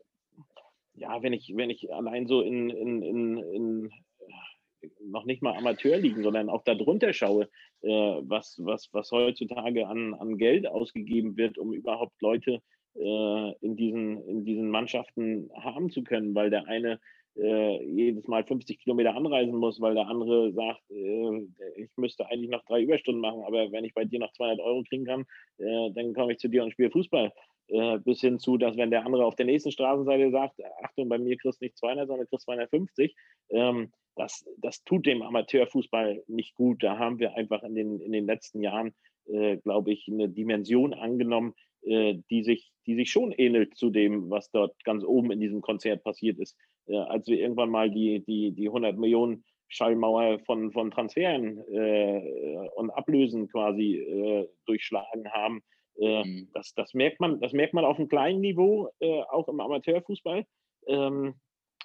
[0.95, 3.91] Äh, ja, wenn ich, wenn ich allein so in, in, in, in
[5.03, 7.49] noch nicht mal Amateurligen, sondern auch darunter schaue,
[7.81, 12.61] äh, was, was, was heutzutage an, an Geld ausgegeben wird, um überhaupt Leute
[12.95, 16.99] äh, in, diesen, in diesen Mannschaften haben zu können, weil der eine
[17.37, 22.49] äh, jedes Mal 50 Kilometer anreisen muss, weil der andere sagt, äh, ich müsste eigentlich
[22.49, 25.25] noch drei Überstunden machen, aber wenn ich bei dir noch 200 Euro kriegen kann,
[25.57, 27.31] äh, dann komme ich zu dir und spiele Fußball.
[27.71, 31.17] Äh, bis hin zu, dass wenn der andere auf der nächsten Straßenseite sagt, Achtung, bei
[31.17, 33.15] mir kriegst du nicht 200, sondern kriegst 250,
[33.49, 36.83] ähm, das, das tut dem Amateurfußball nicht gut.
[36.83, 38.93] Da haben wir einfach in den, in den letzten Jahren,
[39.25, 41.53] äh, glaube ich, eine Dimension angenommen,
[41.83, 45.61] äh, die, sich, die sich schon ähnelt zu dem, was dort ganz oben in diesem
[45.61, 46.57] Konzert passiert ist.
[46.87, 52.67] Äh, als wir irgendwann mal die, die, die 100 Millionen Schallmauer von, von Transferen äh,
[52.75, 55.63] und Ablösen quasi äh, durchschlagen haben.
[56.01, 56.49] Äh, mhm.
[56.53, 60.45] das, das, merkt man, das merkt man auf einem kleinen Niveau, äh, auch im Amateurfußball.
[60.87, 61.35] Ähm,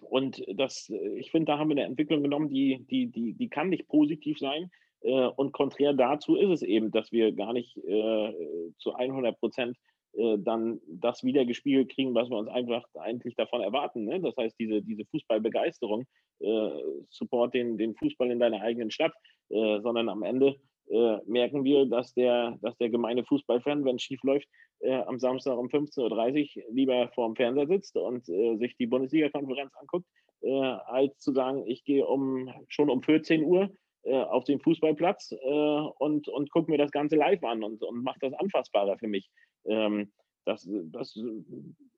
[0.00, 3.68] und das, ich finde, da haben wir eine Entwicklung genommen, die, die, die, die kann
[3.68, 4.70] nicht positiv sein.
[5.02, 8.32] Äh, und konträr dazu ist es eben, dass wir gar nicht äh,
[8.78, 9.76] zu 100 Prozent
[10.14, 14.04] äh, dann das wiedergespiegelt kriegen, was wir uns einfach eigentlich davon erwarten.
[14.04, 14.20] Ne?
[14.20, 16.06] Das heißt, diese, diese Fußballbegeisterung,
[16.40, 16.70] äh,
[17.10, 19.12] support den, den Fußball in deiner eigenen Stadt,
[19.50, 20.56] äh, sondern am Ende
[20.88, 24.46] äh, merken wir, dass der, dass der gemeine Fußballfan, wenn es schief läuft,
[24.80, 29.72] äh, am Samstag um 15.30 Uhr lieber vorm Fernseher sitzt und äh, sich die Bundesliga-Konferenz
[29.74, 30.06] anguckt,
[30.42, 33.70] als zu sagen, ich gehe um, schon um 14 Uhr
[34.04, 38.34] auf den Fußballplatz und, und gucke mir das Ganze live an und, und mache das
[38.34, 39.28] anfassbarer für mich.
[39.64, 40.12] Ähm,
[40.44, 41.18] das, das,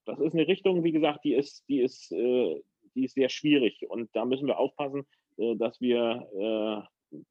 [0.06, 2.62] das ist eine Richtung, wie gesagt, die ist, die ist, die
[2.94, 5.04] ist sehr schwierig und da müssen wir aufpassen,
[5.36, 6.88] dass wir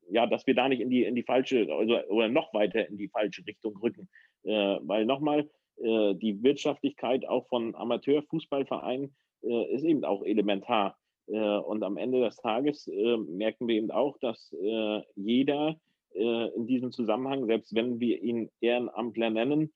[0.09, 2.97] ja, dass wir da nicht in die, in die falsche also, oder noch weiter in
[2.97, 4.09] die falsche Richtung rücken.
[4.43, 10.97] Äh, weil nochmal, äh, die Wirtschaftlichkeit auch von Amateurfußballvereinen äh, ist eben auch elementar.
[11.27, 15.75] Äh, und am Ende des Tages äh, merken wir eben auch, dass äh, jeder
[16.13, 19.71] in diesem Zusammenhang, selbst wenn wir ihn Ehrenamtler nennen,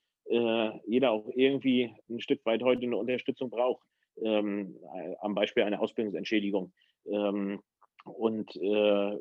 [0.88, 3.84] jeder auch irgendwie ein Stück weit heute eine Unterstützung braucht.
[4.24, 4.76] Ähm,
[5.20, 6.72] am Beispiel einer Ausbildungsentschädigung.
[7.06, 7.62] Ähm,
[8.06, 9.20] und äh,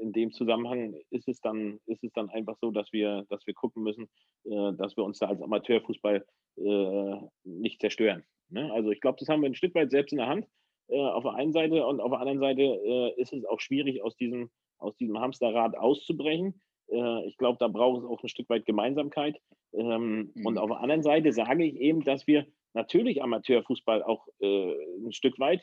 [0.00, 3.54] in dem Zusammenhang ist es dann, ist es dann einfach so, dass wir, dass wir
[3.54, 4.08] gucken müssen,
[4.44, 6.24] äh, dass wir uns da als Amateurfußball
[6.56, 8.24] äh, nicht zerstören.
[8.50, 8.72] Ne?
[8.72, 10.46] Also ich glaube, das haben wir ein Stück weit selbst in der Hand
[10.88, 14.02] äh, auf der einen Seite und auf der anderen Seite äh, ist es auch schwierig,
[14.02, 16.60] aus diesem, aus diesem Hamsterrad auszubrechen.
[16.88, 19.40] Äh, ich glaube, da braucht es auch ein Stück weit Gemeinsamkeit.
[19.72, 20.46] Ähm, mhm.
[20.46, 25.38] Und auf der anderen Seite sage ich eben, dass wir natürlich Amateurfußball auch ein Stück
[25.38, 25.62] weit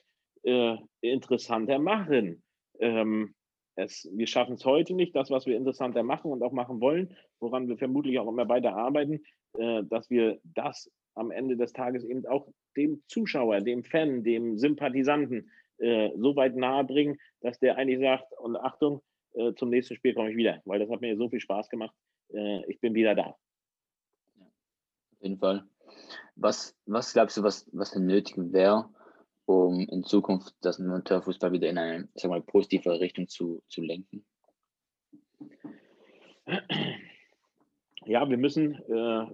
[1.02, 2.44] interessanter machen.
[2.80, 3.34] Ähm,
[3.80, 7.16] es, wir schaffen es heute nicht, das, was wir interessanter machen und auch machen wollen,
[7.40, 9.22] woran wir vermutlich auch immer weiter arbeiten,
[9.58, 14.58] äh, dass wir das am Ende des Tages eben auch dem Zuschauer, dem Fan, dem
[14.58, 19.02] Sympathisanten äh, so weit nahe bringen, dass der eigentlich sagt, und Achtung,
[19.34, 21.96] äh, zum nächsten Spiel komme ich wieder, weil das hat mir so viel Spaß gemacht.
[22.34, 23.36] Äh, ich bin wieder da.
[24.36, 25.64] Ja, auf jeden Fall.
[26.36, 28.90] Was, was glaubst du, was, was nötig wäre,
[29.50, 34.24] um in Zukunft das Amateurfußball wieder in eine sag mal, positive Richtung zu, zu lenken?
[38.06, 39.28] Ja, wir müssen, äh,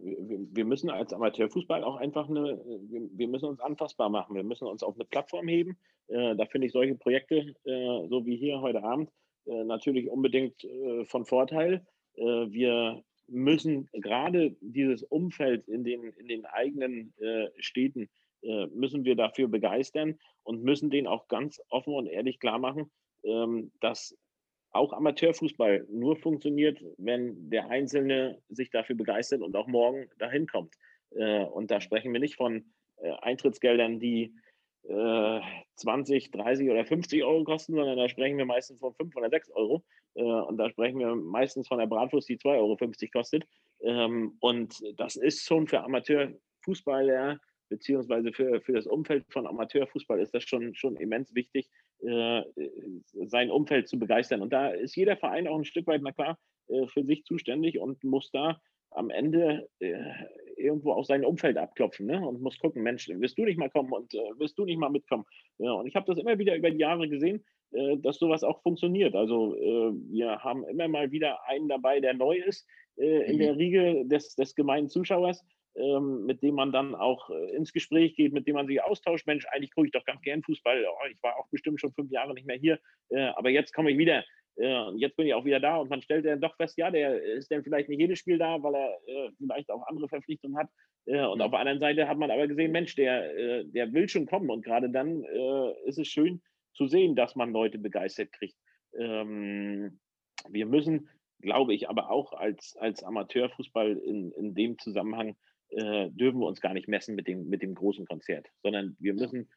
[0.54, 4.36] wir müssen als Amateurfußball auch einfach eine, wir, müssen uns anfassbar machen.
[4.36, 5.78] Wir müssen uns auf eine Plattform heben.
[6.08, 9.10] Äh, da finde ich solche Projekte, äh, so wie hier heute Abend,
[9.45, 11.86] äh, natürlich unbedingt äh, von Vorteil.
[12.15, 17.12] Äh, wir müssen gerade dieses Umfeld in den, in den eigenen
[17.58, 18.08] Städten,
[18.73, 22.91] müssen wir dafür begeistern und müssen den auch ganz offen und ehrlich klar machen,
[23.23, 24.17] ähm, dass
[24.71, 30.75] auch Amateurfußball nur funktioniert, wenn der Einzelne sich dafür begeistert und auch morgen dahin kommt.
[31.12, 32.65] Und da sprechen wir nicht von
[33.21, 34.36] Eintrittsgeldern, die
[34.86, 39.51] 20, 30 oder 50 Euro kosten, sondern da sprechen wir meistens von 5 oder 6
[39.51, 39.84] Euro.
[40.15, 42.77] Äh, und da sprechen wir meistens von der Bratwurst, die 2,50 Euro
[43.12, 43.47] kostet.
[43.81, 50.34] Ähm, und das ist schon für Amateurfußballer beziehungsweise für, für das Umfeld von Amateurfußball ist
[50.34, 52.41] das schon, schon immens wichtig, äh,
[53.25, 54.41] sein Umfeld zu begeistern.
[54.41, 57.80] Und da ist jeder Verein auch ein Stück weit, na klar, äh, für sich zuständig
[57.80, 58.60] und muss da
[58.91, 59.97] am Ende äh,
[60.58, 62.25] irgendwo auch sein Umfeld abklopfen ne?
[62.25, 64.89] und muss gucken, Mensch, wirst du nicht mal kommen und äh, wirst du nicht mal
[64.89, 65.25] mitkommen.
[65.58, 68.62] Ja, und ich habe das immer wieder über die Jahre gesehen, äh, dass sowas auch
[68.62, 69.15] funktioniert.
[69.15, 72.65] Also äh, wir haben immer mal wieder einen dabei, der neu ist
[72.97, 73.39] äh, in mhm.
[73.39, 75.43] der Riege des, des gemeinen Zuschauers.
[75.75, 79.27] Ähm, mit dem man dann auch äh, ins Gespräch geht, mit dem man sich austauscht.
[79.27, 80.85] Mensch, eigentlich gucke ich doch ganz gern Fußball.
[80.88, 82.79] Oh, ich war auch bestimmt schon fünf Jahre nicht mehr hier,
[83.35, 84.23] aber jetzt komme ich wieder
[84.57, 87.21] äh, jetzt bin ich auch wieder da und man stellt dann doch fest, ja, der
[87.21, 90.69] ist dann vielleicht nicht jedes Spiel da, weil er äh, vielleicht auch andere Verpflichtungen hat.
[91.05, 94.07] Äh, und auf der anderen Seite hat man aber gesehen, Mensch, der, äh, der will
[94.07, 94.49] schon kommen.
[94.49, 96.41] Und gerade dann äh, ist es schön
[96.73, 98.55] zu sehen, dass man Leute begeistert kriegt.
[98.97, 99.99] Ähm,
[100.49, 101.09] wir müssen,
[101.45, 105.38] glaube ich, aber auch als, als Amateurfußball in, in dem Zusammenhang
[105.69, 109.13] äh, dürfen wir uns gar nicht messen mit dem, mit dem großen Konzert, sondern wir
[109.13, 109.49] müssen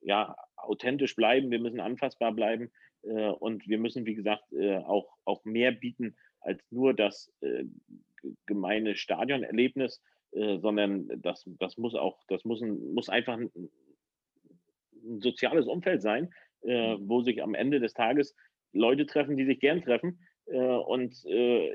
[0.00, 2.70] ja authentisch bleiben, wir müssen anfassbar bleiben
[3.06, 7.64] äh, und wir müssen, wie gesagt, äh, auch, auch mehr bieten als nur das äh,
[8.46, 15.66] gemeine Stadionerlebnis, sondern das, das muss auch, das muss, ein, muss einfach ein, ein soziales
[15.66, 18.34] Umfeld sein, wo sich am Ende des Tages
[18.72, 21.24] Leute treffen, die sich gern treffen und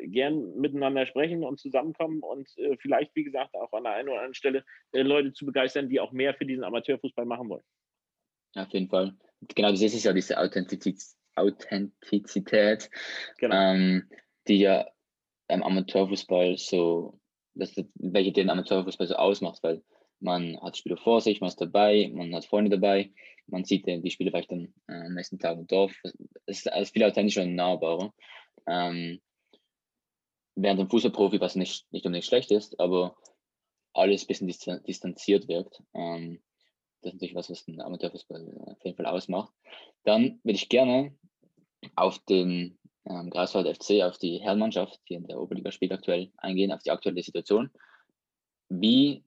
[0.03, 4.33] gern miteinander sprechen und zusammenkommen und vielleicht, wie gesagt, auch an der einen oder anderen
[4.33, 7.63] Stelle Leute zu begeistern, die auch mehr für diesen Amateurfußball machen wollen.
[8.55, 9.13] Auf jeden Fall.
[9.55, 11.03] Genau, das ist ja diese Authentizität,
[11.35, 12.89] Authentizität,
[13.37, 13.55] genau.
[13.55, 14.09] ähm,
[14.47, 14.87] die ja
[15.47, 17.19] im Amateurfußball so,
[17.55, 19.83] das, welche den Amateurfußball so ausmacht, weil
[20.19, 23.11] man hat Spieler vor sich, man ist dabei, man hat Freunde dabei,
[23.47, 25.93] man sieht die Spiele vielleicht dann äh, am nächsten Tag im Dorf.
[26.45, 28.13] Es ist viel authentischer und nahbarer.
[28.67, 29.21] Ähm,
[30.55, 33.15] während ein Fußballprofi, was nicht, nicht unbedingt schlecht ist, aber
[33.93, 35.81] alles ein bisschen distanziert wirkt.
[35.93, 36.41] Ähm,
[37.01, 39.53] das ist natürlich was, was den Amateurfußball auf jeden Fall ausmacht.
[40.03, 41.17] Dann würde ich gerne
[41.95, 46.71] auf den ähm, Greifswald FC, auf die Herrenmannschaft, die in der Oberliga spielt aktuell, eingehen,
[46.71, 47.71] auf die aktuelle Situation.
[48.69, 49.23] Wie,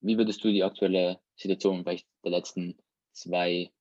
[0.00, 2.78] wie würdest du die aktuelle Situation vielleicht der letzten
[3.12, 3.72] zwei,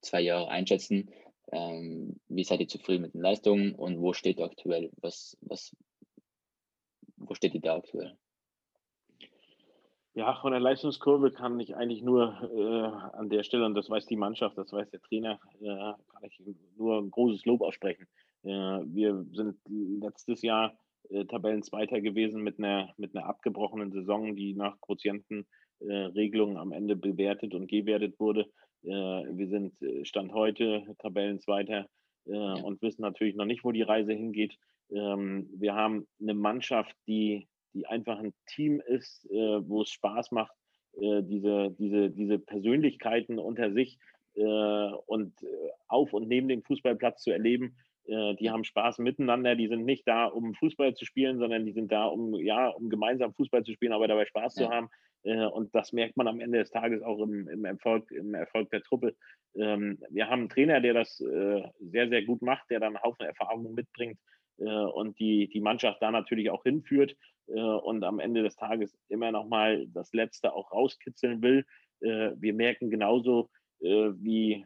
[0.00, 1.10] zwei Jahre einschätzen?
[1.52, 4.90] Ähm, wie seid ihr zufrieden mit den Leistungen und wo steht ihr aktuell?
[5.00, 5.74] Was, was,
[7.16, 8.16] wo steht ihr da aktuell?
[10.14, 14.06] Ja, von der Leistungskurve kann ich eigentlich nur äh, an der Stelle, und das weiß
[14.06, 16.42] die Mannschaft, das weiß der Trainer, äh, kann ich
[16.76, 18.08] nur ein großes Lob aussprechen.
[18.42, 20.76] Äh, wir sind letztes Jahr
[21.10, 27.54] äh, Tabellenzweiter gewesen mit einer, mit einer abgebrochenen Saison, die nach Quotientenregelungen am Ende bewertet
[27.54, 28.50] und gewertet wurde.
[28.84, 31.86] Äh, wir sind äh, Stand heute Tabellenzweiter
[32.26, 34.56] äh, und wissen natürlich noch nicht, wo die Reise hingeht.
[34.90, 40.50] Ähm, wir haben eine Mannschaft, die die einfach ein Team ist, wo es Spaß macht,
[40.92, 43.96] diese, diese, diese Persönlichkeiten unter sich
[44.34, 45.32] und
[45.86, 47.76] auf und neben dem Fußballplatz zu erleben.
[48.08, 51.92] Die haben Spaß miteinander, die sind nicht da, um Fußball zu spielen, sondern die sind
[51.92, 54.66] da, um, ja, um gemeinsam Fußball zu spielen, aber dabei Spaß ja.
[54.66, 54.90] zu haben.
[55.24, 58.70] Äh, und das merkt man am Ende des Tages auch im, im Erfolg, im Erfolg
[58.70, 59.16] der Truppe.
[59.54, 63.26] Ähm, wir haben einen Trainer, der das sehr, sehr gut macht, der dann einen Haufen
[63.26, 64.18] Erfahrungen mitbringt
[64.56, 67.16] und die, die Mannschaft da natürlich auch hinführt
[67.50, 71.64] äh, und am Ende des Tages immer noch mal das Letzte auch rauskitzeln will.
[72.00, 73.50] Äh, wir merken genauso
[73.80, 74.64] äh, wie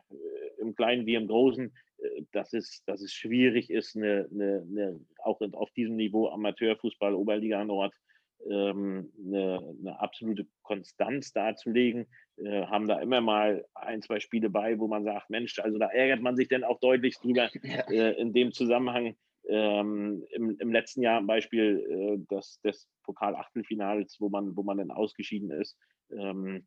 [0.59, 1.74] im Kleinen wie im Großen,
[2.32, 7.64] dass es, dass es schwierig ist, eine, eine, eine, auch auf diesem Niveau Amateurfußball, Oberliga
[7.64, 7.94] Nord,
[8.51, 12.07] ähm, eine, eine, absolute Konstanz darzulegen.
[12.36, 15.86] äh, haben da immer mal ein, zwei Spiele bei, wo man sagt, Mensch, also da
[15.86, 17.51] ärgert man sich dann auch deutlich drüber
[17.90, 19.16] äh, in dem Zusammenhang.
[19.47, 24.78] Ähm, im, im, letzten Jahr ein Beispiel äh, des, des Pokal-Achtelfinals, wo man, wo man
[24.78, 25.76] dann ausgeschieden ist.
[26.11, 26.66] Ähm,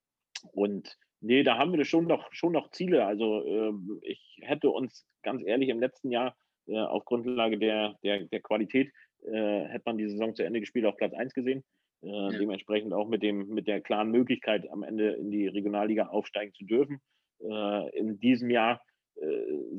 [0.51, 3.05] und nee, da haben wir schon noch, schon noch Ziele.
[3.05, 3.73] Also äh,
[4.03, 6.36] ich hätte uns ganz ehrlich im letzten Jahr
[6.67, 8.91] äh, auf Grundlage der, der, der Qualität,
[9.26, 11.63] äh, hätte man die Saison zu Ende gespielt auf Platz 1 gesehen.
[12.03, 12.30] Äh, ja.
[12.30, 16.65] Dementsprechend auch mit, dem, mit der klaren Möglichkeit, am Ende in die Regionalliga aufsteigen zu
[16.65, 17.01] dürfen.
[17.41, 18.82] Äh, in diesem Jahr
[19.15, 19.26] äh,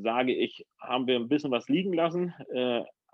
[0.01, 2.33] sage ich, haben wir ein bisschen was liegen lassen,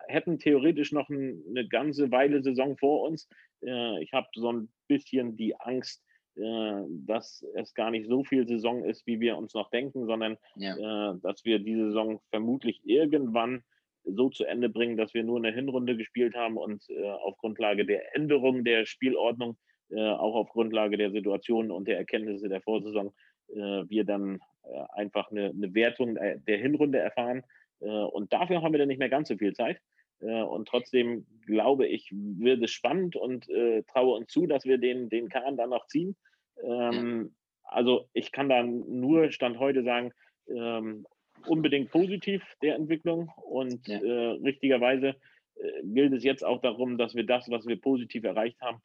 [0.08, 3.28] hätten theoretisch noch ein, eine ganze Weile Saison vor uns.
[3.62, 6.04] ich habe so ein bisschen die Angst,
[6.36, 11.18] dass es gar nicht so viel Saison ist, wie wir uns noch denken, sondern ja.
[11.24, 13.64] dass wir diese Saison vermutlich irgendwann
[14.06, 17.86] so zu Ende bringen, dass wir nur eine Hinrunde gespielt haben und äh, auf Grundlage
[17.86, 19.58] der Änderung der Spielordnung,
[19.90, 23.14] äh, auch auf Grundlage der Situation und der Erkenntnisse der Vorsaison,
[23.50, 27.44] äh, wir dann äh, einfach eine, eine, Wertung der Hinrunde erfahren.
[27.82, 29.80] Äh, und dafür haben wir dann nicht mehr ganz so viel Zeit.
[30.22, 33.48] Äh, und trotzdem glaube ich, wird es spannend und
[33.88, 36.16] traue uns zu, dass wir den, den Kahn dann noch ziehen.
[36.64, 40.12] Ähm, also ich kann da nur Stand heute sagen,
[40.48, 41.06] ähm,
[41.48, 43.32] unbedingt positiv, der Entwicklung.
[43.46, 44.00] Und ja.
[44.00, 45.16] äh, richtigerweise
[45.56, 48.82] äh, gilt es jetzt auch darum, dass wir das, was wir positiv erreicht haben,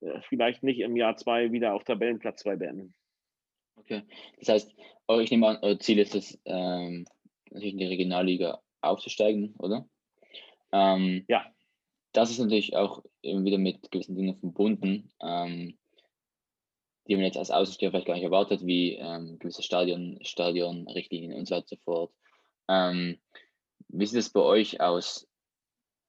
[0.00, 2.94] äh, vielleicht nicht im Jahr zwei wieder auf Tabellenplatz zwei beenden.
[3.76, 4.02] Okay.
[4.38, 4.74] Das heißt,
[5.20, 7.06] ich nehme an, euer Ziel ist es, ähm,
[7.50, 9.88] natürlich in die Regionalliga aufzusteigen, oder?
[10.72, 11.46] Ähm, ja.
[12.12, 15.10] Das ist natürlich auch wieder mit gewissen Dingen verbunden.
[15.22, 15.78] Ähm,
[17.08, 21.48] die man jetzt als Außenstehender vielleicht gar nicht erwartet, wie ähm, gewisse Stadion, Stadionrichtlinien und
[21.48, 22.12] so weiter und so fort.
[22.68, 23.18] Ähm,
[23.88, 25.26] wie sieht es bei euch aus?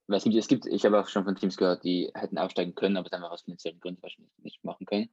[0.07, 2.97] Es gibt, es gibt, ich habe auch schon von Teams gehört, die hätten aufsteigen können,
[2.97, 5.09] aber dann aus finanziellen Gründen wahrscheinlich nicht machen können.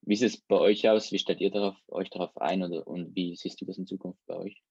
[0.00, 1.12] Wie sieht es bei euch aus?
[1.12, 4.20] Wie stellt ihr darauf, euch darauf ein oder, und wie siehst du das in Zukunft
[4.26, 4.62] bei euch?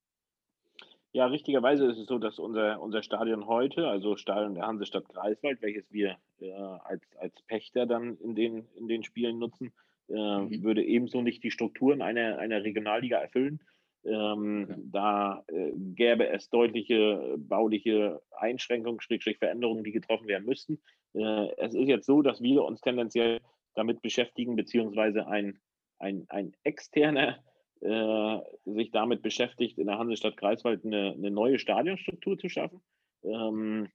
[1.14, 5.62] Ja, richtigerweise ist es so, dass unser, unser Stadion heute, also Stadion der Hansestadt Greifswald,
[5.62, 9.74] welches wir äh, als, als Pächter dann in den, in den Spielen nutzen,
[10.12, 10.64] äh, mhm.
[10.64, 13.59] würde ebenso nicht die Strukturen einer, einer Regionalliga erfüllen.
[14.03, 14.82] Ähm, okay.
[14.91, 20.80] Da äh, gäbe es deutliche bauliche Einschränkungen, Schrägstrich Veränderungen, die getroffen werden müssten.
[21.14, 23.39] Äh, es ist jetzt so, dass wir uns tendenziell
[23.76, 25.59] damit beschäftigen, beziehungsweise ein,
[25.99, 27.38] ein, ein externer
[27.82, 32.82] äh, sich damit beschäftigt, in der Hansestadt Greifswald eine, eine neue Stadionstruktur zu schaffen.
[33.24, 33.89] Ähm,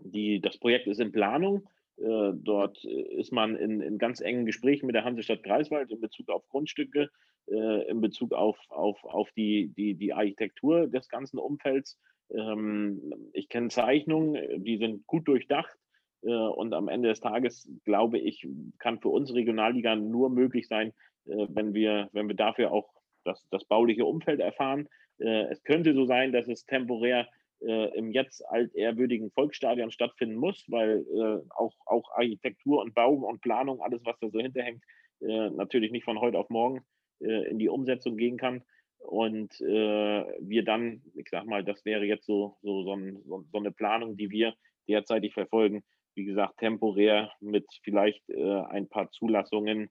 [0.00, 1.68] die, das Projekt ist in Planung.
[1.98, 6.00] Äh, dort äh, ist man in, in, ganz engen Gesprächen mit der Hansestadt Greifswald in
[6.00, 7.10] Bezug auf Grundstücke,
[7.50, 11.98] äh, in Bezug auf, auf, auf die, die, die Architektur des ganzen Umfelds.
[12.30, 15.76] Ähm, ich kenne Zeichnungen, die sind gut durchdacht.
[16.22, 20.92] und am Ende des Tages, glaube ich, kann für uns Regionalliga nur möglich sein,
[21.24, 22.88] wenn, wir, wenn wir dafür auch
[23.24, 24.88] das, das bauliche Umfeld erfahren.
[25.18, 27.28] es könnte so sein, dass es temporär
[27.62, 33.40] äh, im jetzt altehrwürdigen Volksstadion stattfinden muss, weil äh, auch, auch Architektur und Bau und
[33.40, 34.82] Planung, alles, was da so hinterhängt,
[35.20, 36.84] äh, natürlich nicht von heute auf morgen
[37.20, 38.62] äh, in die Umsetzung gehen kann.
[38.98, 43.58] Und äh, wir dann, ich sag mal, das wäre jetzt so, so, so, ein, so,
[43.58, 44.54] eine Planung, die wir
[44.88, 45.84] derzeitig verfolgen.
[46.14, 49.90] Wie gesagt, temporär mit vielleicht äh, ein paar Zulassungen,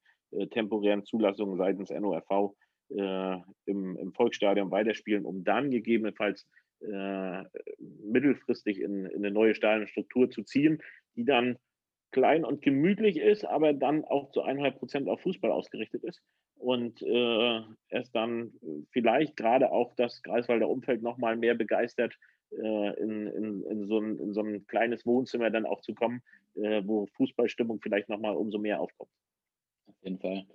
[0.51, 2.51] temporären Zulassungen seitens NORV
[2.89, 6.45] im, im Volksstadion weiterspielen, um dann gegebenenfalls
[6.82, 7.43] äh,
[7.80, 10.82] mittelfristig in, in, eine neue Stadionstruktur zu ziehen,
[11.15, 11.57] die dann
[12.11, 16.21] klein und gemütlich ist, aber dann auch zu 100 Prozent auf Fußball ausgerichtet ist
[16.57, 18.53] und äh, es dann
[18.91, 22.17] vielleicht gerade auch das Greifswalder Umfeld nochmal mehr begeistert,
[22.51, 26.21] äh, in, in, in, so ein, in, so ein, kleines Wohnzimmer dann auch zu kommen,
[26.55, 29.11] äh, wo Fußballstimmung vielleicht nochmal umso mehr aufkommt.
[29.88, 30.45] Auf jeden Fall.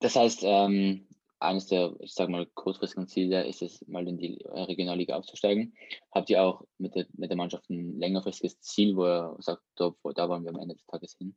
[0.00, 1.06] Das heißt, ähm,
[1.42, 5.74] eines der, ich sage mal, kurzfristigen Ziele ist es, mal in die Regionalliga aufzusteigen.
[6.12, 9.92] Habt ihr auch mit der, mit der Mannschaft ein längerfristiges Ziel, wo ihr sagt, da,
[10.14, 11.34] da wollen wir am Ende des Tages hin?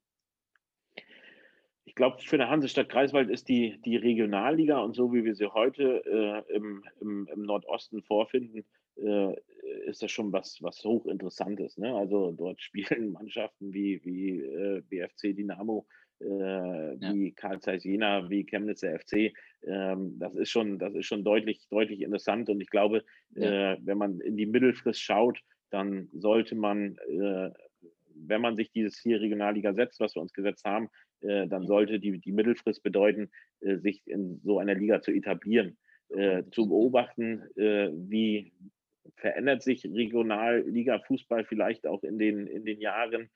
[1.85, 5.47] Ich glaube, für eine Hansestadt Greifswald ist die, die Regionalliga und so wie wir sie
[5.53, 8.65] heute äh, im, im, im, Nordosten vorfinden,
[8.97, 9.33] äh,
[9.85, 11.77] ist das schon was, was hochinteressantes.
[11.77, 11.95] Ne?
[11.95, 15.85] Also dort spielen Mannschaften wie, wie äh, BFC Dynamo,
[16.19, 17.33] äh, wie ja.
[17.35, 19.33] Karl Zeiss Jena, wie Chemnitzer FC.
[19.63, 22.49] Ähm, das ist schon, das ist schon deutlich, deutlich interessant.
[22.49, 23.73] Und ich glaube, ja.
[23.73, 25.39] äh, wenn man in die Mittelfrist schaut,
[25.71, 27.49] dann sollte man, äh,
[28.15, 30.89] wenn man sich dieses hier Regionalliga setzt, was wir uns gesetzt haben,
[31.21, 33.29] äh, dann sollte die, die Mittelfrist bedeuten,
[33.61, 35.77] äh, sich in so einer Liga zu etablieren.
[36.09, 38.53] Äh, zu beobachten, wie
[39.15, 43.29] verändert sich Regionalliga Fußball vielleicht auch in den, in den Jahren.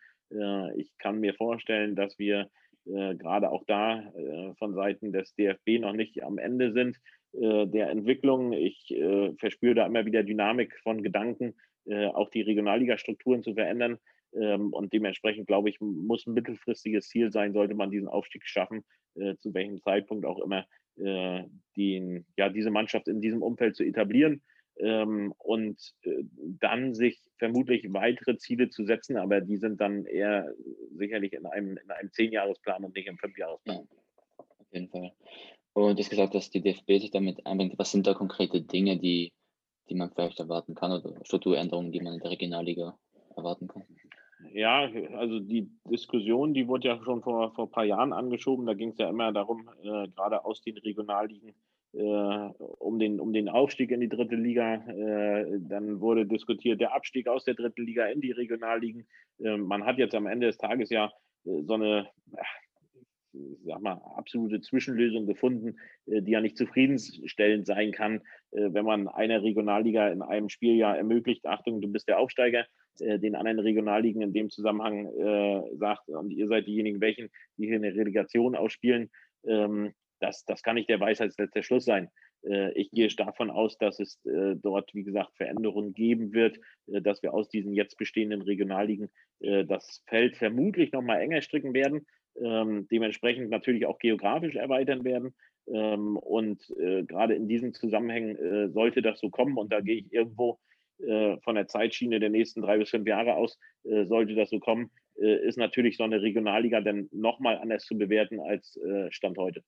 [0.75, 2.47] ich kann mir vorstellen, dass wir
[2.85, 6.99] äh, gerade auch da äh, von Seiten des DFB noch nicht am Ende sind
[7.33, 8.53] äh, der Entwicklung.
[8.53, 11.55] Ich äh, verspüre da immer wieder Dynamik von Gedanken,
[11.85, 13.97] äh, auch die Regionalliga-Strukturen zu verändern.
[14.33, 18.83] Ähm, und dementsprechend, glaube ich, muss ein mittelfristiges Ziel sein, sollte man diesen Aufstieg schaffen,
[19.39, 20.65] zu welchem Zeitpunkt auch immer,
[20.95, 24.41] den, ja, diese Mannschaft in diesem Umfeld zu etablieren
[24.79, 26.23] ähm, und äh,
[26.59, 30.53] dann sich vermutlich weitere Ziele zu setzen, aber die sind dann eher
[30.91, 33.87] sicherlich in einem, in einem Zehnjahresplan und nicht im Fünfjahresplan.
[34.37, 35.11] Auf jeden Fall.
[35.73, 37.77] Und du hast gesagt, dass die DFB sich damit einbringt.
[37.77, 39.31] Was sind da konkrete Dinge, die,
[39.89, 42.97] die man vielleicht erwarten kann oder Strukturänderungen, die man in der Regionalliga
[43.35, 43.83] erwarten kann?
[44.53, 48.65] Ja, also die Diskussion, die wurde ja schon vor, vor ein paar Jahren angeschoben.
[48.65, 51.53] Da ging es ja immer darum, äh, gerade aus den Regionalligen
[51.91, 54.75] um, den, um den Aufstieg in die dritte Liga.
[54.75, 59.07] Äh, dann wurde diskutiert der Abstieg aus der dritten Liga in die Regionalligen.
[59.39, 61.11] Äh, man hat jetzt am Ende des Tages ja
[61.45, 62.07] äh, so eine,
[63.65, 68.21] sag mal, absolute Zwischenlösung gefunden, äh, die ja nicht zufriedenstellend sein kann,
[68.51, 72.65] äh, wenn man einer Regionalliga in einem Spieljahr ermöglicht, Achtung, du bist der Aufsteiger,
[73.01, 75.07] den anderen Regionalligen in dem Zusammenhang
[75.77, 79.09] sagt, und ihr seid diejenigen, welchen, die hier eine Relegation ausspielen.
[80.19, 82.09] Das, das kann nicht der Weisheitsletzter Schluss sein.
[82.43, 87.01] Äh, ich gehe davon aus, dass es äh, dort, wie gesagt, Veränderungen geben wird, äh,
[87.01, 89.09] dass wir aus diesen jetzt bestehenden Regionalligen
[89.41, 92.05] das Feld vermutlich nochmal enger stricken werden,
[92.41, 95.33] ähm, dementsprechend natürlich auch geografisch erweitern werden.
[95.67, 100.59] Ähm, und gerade in diesen Zusammenhängen sollte das so kommen, und da gehe ich irgendwo
[100.97, 105.57] von der Zeitschiene der nächsten drei bis fünf Jahre aus, sollte das so kommen, ist
[105.57, 108.77] natürlich so eine Regionalliga dann nochmal anders zu bewerten als
[109.11, 109.63] Stand heute.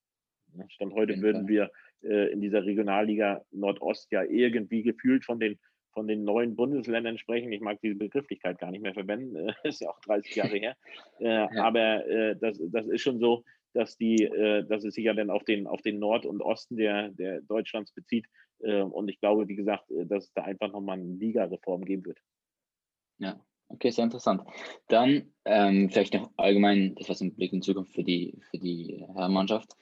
[0.56, 0.66] Ne?
[0.70, 1.72] Stand heute würden wir
[2.04, 5.60] äh, in dieser Regionalliga Nordost ja irgendwie gefühlt von den
[5.94, 7.52] von den neuen Bundesländern sprechen.
[7.52, 9.36] Ich mag diese Begrifflichkeit gar nicht mehr verwenden.
[9.36, 10.78] Äh, ist ja auch 30 Jahre her.
[11.20, 11.50] Äh, ja.
[11.64, 13.44] Aber äh, das, das ist schon so,
[13.74, 16.78] dass die, äh, dass es sich ja dann auf den, auf den Nord- und Osten
[16.78, 18.28] der, der Deutschlands bezieht.
[18.60, 22.20] Äh, und ich glaube, wie gesagt, dass es da einfach nochmal eine Ligareform geben wird.
[23.20, 24.44] Ja, okay, sehr interessant.
[24.88, 29.06] Dann ähm, vielleicht noch allgemein das, was im Blick in Zukunft für die, für die
[29.14, 29.76] Herrenmannschaft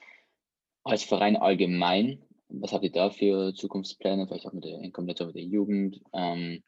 [0.84, 5.34] als Verein allgemein, was habt ihr da für Zukunftspläne, vielleicht auch mit der komplett mit
[5.34, 6.00] der Jugend?
[6.12, 6.62] Ähm,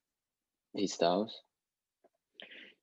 [0.72, 1.44] wie sieht es da aus?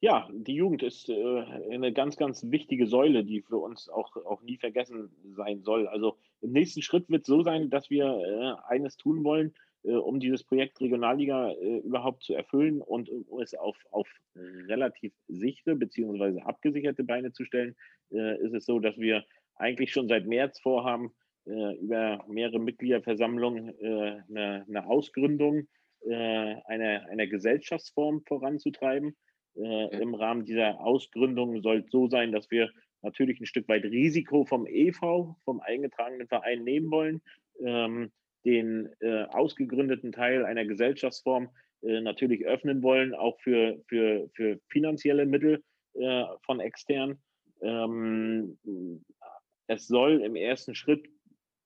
[0.02, 4.42] Ja, die Jugend ist äh, eine ganz, ganz wichtige Säule, die für uns auch, auch
[4.42, 5.88] nie vergessen sein soll.
[5.88, 9.54] Also im nächsten Schritt wird es so sein, dass wir äh, eines tun wollen,
[9.84, 15.12] äh, um dieses Projekt Regionalliga äh, überhaupt zu erfüllen und um es auf, auf relativ
[15.28, 16.42] sichere bzw.
[16.42, 17.76] abgesicherte Beine zu stellen,
[18.12, 19.26] äh, ist es so, dass wir
[19.60, 21.12] eigentlich schon seit März vorhaben,
[21.46, 25.68] äh, über mehrere Mitgliederversammlungen äh, eine, eine, Ausgründung
[26.08, 29.16] äh, einer, einer Gesellschaftsform voranzutreiben.
[29.56, 32.70] Äh, Im Rahmen dieser Ausgründung soll es so sein, dass wir
[33.02, 37.22] natürlich ein Stück weit Risiko vom EV, vom eingetragenen Verein nehmen wollen,
[37.64, 38.12] ähm,
[38.46, 41.50] den äh, ausgegründeten Teil einer Gesellschaftsform
[41.82, 45.64] äh, natürlich öffnen wollen, auch für, für, für finanzielle Mittel
[46.46, 47.20] von extern.
[47.62, 48.58] Ähm,
[49.70, 51.08] es soll im ersten Schritt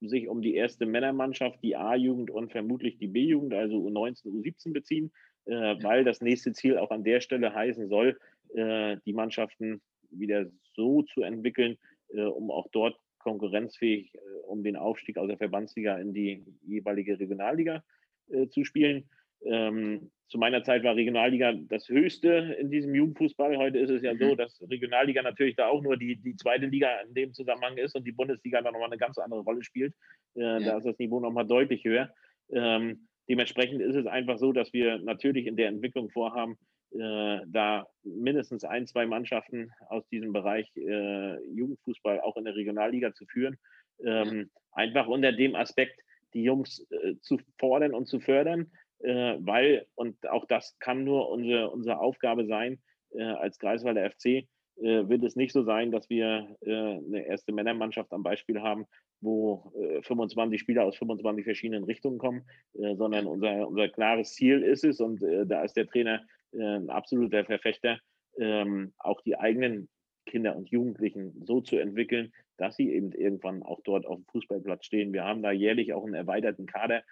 [0.01, 5.11] sich um die erste Männermannschaft, die A-Jugend und vermutlich die B-Jugend, also U19, U17 beziehen,
[5.45, 8.19] äh, weil das nächste Ziel auch an der Stelle heißen soll,
[8.53, 9.81] äh, die Mannschaften
[10.11, 11.77] wieder so zu entwickeln,
[12.09, 17.17] äh, um auch dort konkurrenzfähig äh, um den Aufstieg aus der Verbandsliga in die jeweilige
[17.17, 17.85] Regionalliga
[18.29, 19.09] äh, zu spielen.
[19.45, 23.55] Ähm, zu meiner Zeit war Regionalliga das Höchste in diesem Jugendfußball.
[23.55, 24.37] Heute ist es ja so, mhm.
[24.37, 28.03] dass Regionalliga natürlich da auch nur die, die zweite Liga in dem Zusammenhang ist und
[28.03, 29.93] die Bundesliga da nochmal eine ganz andere Rolle spielt.
[30.35, 30.59] Äh, ja.
[30.59, 32.09] Da ist das Niveau nochmal deutlich höher.
[32.51, 36.57] Ähm, dementsprechend ist es einfach so, dass wir natürlich in der Entwicklung vorhaben,
[36.93, 43.13] äh, da mindestens ein, zwei Mannschaften aus diesem Bereich äh, Jugendfußball auch in der Regionalliga
[43.13, 43.55] zu führen.
[44.03, 46.01] Ähm, einfach unter dem Aspekt,
[46.33, 48.71] die Jungs äh, zu fordern und zu fördern
[49.03, 52.79] äh, weil, und auch das kann nur unsere, unsere Aufgabe sein,
[53.11, 54.47] äh, als Greifswalder FC,
[54.77, 58.85] äh, wird es nicht so sein, dass wir äh, eine erste Männermannschaft am Beispiel haben,
[59.21, 59.71] wo
[60.03, 62.43] 25 äh, Spieler aus 25 verschiedenen Richtungen kommen,
[62.73, 67.99] sondern unser, unser klares Ziel ist es, und da ist der Trainer ein absoluter Verfechter,
[68.37, 69.87] ähm, auch die eigenen
[70.25, 74.85] Kinder und Jugendlichen so zu entwickeln, dass sie eben irgendwann auch dort auf dem Fußballplatz
[74.85, 75.13] stehen.
[75.13, 77.03] Wir haben da jährlich auch einen erweiterten Kader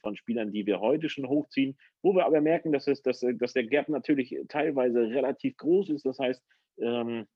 [0.00, 3.34] von Spielern, die wir heute schon hochziehen, wo wir aber merken, dass, es, dass, äh,
[3.34, 6.04] dass der Gap natürlich teilweise relativ groß ist.
[6.04, 6.42] Das heißt,
[6.78, 7.26] ähm,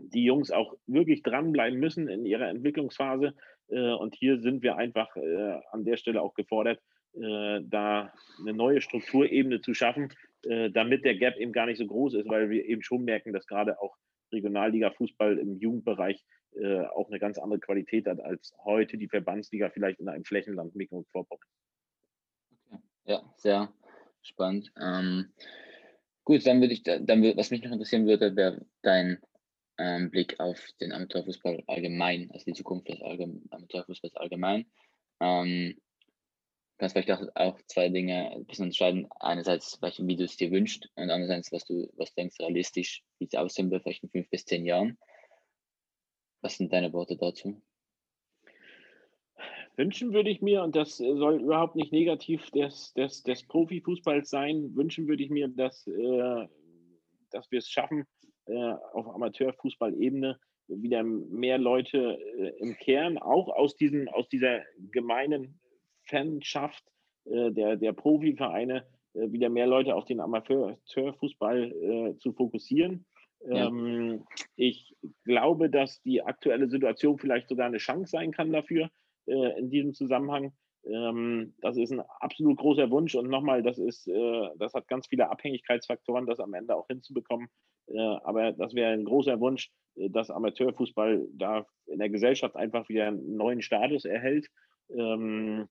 [0.00, 3.34] die Jungs auch wirklich dranbleiben müssen in ihrer Entwicklungsphase.
[3.68, 6.80] Äh, und hier sind wir einfach äh, an der Stelle auch gefordert,
[7.14, 10.12] äh, da eine neue Strukturebene zu schaffen,
[10.44, 13.32] äh, damit der Gap eben gar nicht so groß ist, weil wir eben schon merken,
[13.32, 13.96] dass gerade auch
[14.30, 16.22] Regionalliga-Fußball im Jugendbereich
[16.52, 20.74] äh, auch eine ganz andere Qualität hat, als heute die Verbandsliga vielleicht in einem Flächenland
[20.74, 21.46] Mecklenburg-Vorpommern.
[23.08, 23.72] Ja, sehr
[24.20, 24.70] spannend.
[24.78, 25.32] Ähm,
[26.24, 29.18] gut, dann würde ich, dann, was mich noch interessieren würde, wäre dein
[29.78, 34.70] ähm, Blick auf den Amateurfußball allgemein, also die Zukunft des Allgeme Amateurfußballs allgemein.
[35.20, 35.80] Ähm,
[36.76, 39.08] kannst vielleicht auch, auch zwei Dinge ein bisschen entscheiden.
[39.20, 43.34] Einerseits, wie du es dir wünschst und andererseits, was du, was denkst realistisch, wie es
[43.34, 44.98] aussehen wird, vielleicht in fünf bis zehn Jahren.
[46.42, 47.62] Was sind deine Worte dazu?
[49.78, 54.74] Wünschen würde ich mir, und das soll überhaupt nicht negativ des, des, des Profifußballs sein,
[54.74, 56.48] wünschen würde ich mir, dass, äh,
[57.30, 58.04] dass wir es schaffen,
[58.46, 65.60] äh, auf Amateurfußballebene wieder mehr Leute äh, im Kern, auch aus, diesem, aus dieser gemeinen
[66.06, 66.82] Fanschaft
[67.26, 73.06] äh, der, der Profivereine, äh, wieder mehr Leute auf den Amateurfußball äh, zu fokussieren.
[73.46, 73.68] Ja.
[73.68, 74.26] Ähm,
[74.56, 78.90] ich glaube, dass die aktuelle Situation vielleicht sogar eine Chance sein kann dafür
[79.28, 80.52] äh, in diesem Zusammenhang.
[80.84, 85.06] Ähm, das ist ein absolut großer Wunsch und nochmal, das ist, äh, das hat ganz
[85.08, 87.48] viele Abhängigkeitsfaktoren, das am Ende auch hinzubekommen.
[87.88, 92.88] Äh, aber das wäre ein großer Wunsch, äh, dass Amateurfußball da in der Gesellschaft einfach
[92.88, 94.48] wieder einen neuen Status erhält.
[94.90, 95.68] Ähm,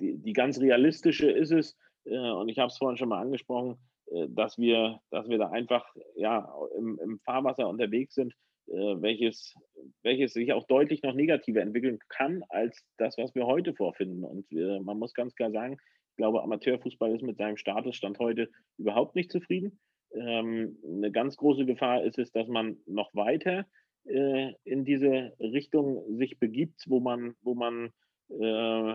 [0.00, 3.78] die, die ganz realistische ist es, äh, und ich habe es vorhin schon mal angesprochen,
[4.10, 5.84] äh, dass wir, dass wir da einfach
[6.16, 8.34] ja, im, im Fahrwasser unterwegs sind,
[8.70, 9.54] welches,
[10.02, 14.24] welches sich auch deutlich noch negativer entwickeln kann als das, was wir heute vorfinden.
[14.24, 15.78] Und wir, man muss ganz klar sagen,
[16.10, 19.78] ich glaube, Amateurfußball ist mit seinem Statusstand heute überhaupt nicht zufrieden.
[20.12, 23.66] Ähm, eine ganz große Gefahr ist es, dass man noch weiter
[24.04, 27.92] äh, in diese Richtung sich begibt, wo man, wo man
[28.30, 28.94] äh,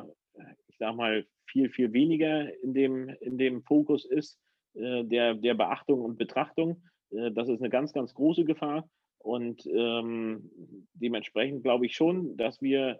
[0.67, 4.39] ich sag mal, viel, viel weniger in dem, in dem Fokus ist
[4.73, 6.83] äh, der, der Beachtung und Betrachtung.
[7.11, 8.89] Äh, das ist eine ganz, ganz große Gefahr.
[9.23, 10.51] Und ähm,
[10.93, 12.99] dementsprechend glaube ich schon, dass wir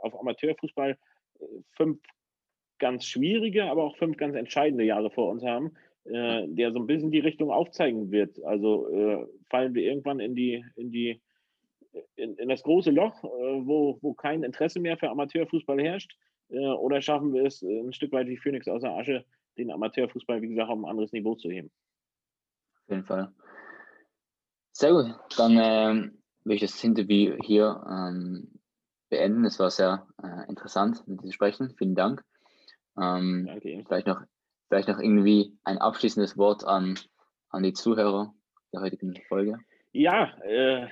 [0.00, 1.98] auf Amateurfußball äh, fünf
[2.78, 5.72] ganz schwierige, aber auch fünf ganz entscheidende Jahre vor uns haben,
[6.04, 8.42] äh, der so ein bisschen die Richtung aufzeigen wird.
[8.44, 11.20] Also äh, fallen wir irgendwann in die, in die,
[12.14, 16.16] in, in das große Loch, äh, wo, wo kein Interesse mehr für Amateurfußball herrscht,
[16.50, 19.24] äh, oder schaffen wir es ein Stück weit wie Phoenix aus der Asche,
[19.58, 21.72] den Amateurfußball, wie gesagt, auf ein anderes Niveau zu heben.
[22.84, 23.32] Auf jeden Fall.
[24.78, 25.06] Sehr gut,
[25.38, 28.60] dann ähm, will ich das Interview hier ähm,
[29.08, 29.46] beenden.
[29.46, 31.74] Es war sehr äh, interessant, mit dir zu sprechen.
[31.78, 32.22] Vielen Dank.
[33.00, 33.82] Ähm, Danke.
[33.88, 34.20] Vielleicht noch,
[34.68, 36.98] vielleicht noch irgendwie ein abschließendes Wort an,
[37.48, 38.34] an die Zuhörer
[38.74, 39.58] der heutigen Folge.
[39.92, 40.88] Ja, äh,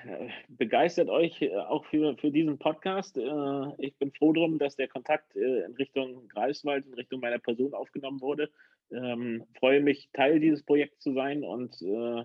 [0.49, 3.19] begeistert euch äh, auch für, für diesen Podcast.
[3.19, 7.39] Äh, ich bin froh drum, dass der Kontakt äh, in Richtung Greifswald, in Richtung meiner
[7.39, 8.49] Person aufgenommen wurde.
[8.91, 12.25] Ähm, freue mich, Teil dieses Projekts zu sein und äh,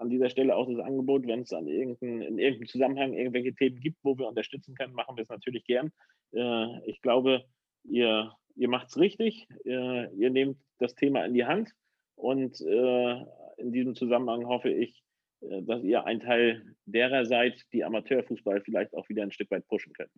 [0.00, 3.80] an dieser Stelle auch das Angebot, wenn es an irgendein, in irgendeinem Zusammenhang irgendwelche Themen
[3.80, 5.92] gibt, wo wir unterstützen können, machen wir es natürlich gern.
[6.32, 7.44] Äh, ich glaube,
[7.84, 11.72] ihr, ihr macht es richtig, ihr nehmt das Thema in die Hand
[12.16, 15.02] und in diesem Zusammenhang hoffe ich,
[15.42, 19.66] äh, dass ihr ein Teil derer seid, die Amateurfußball vielleicht auch wieder ein Stück weit
[19.66, 20.10] pushen können.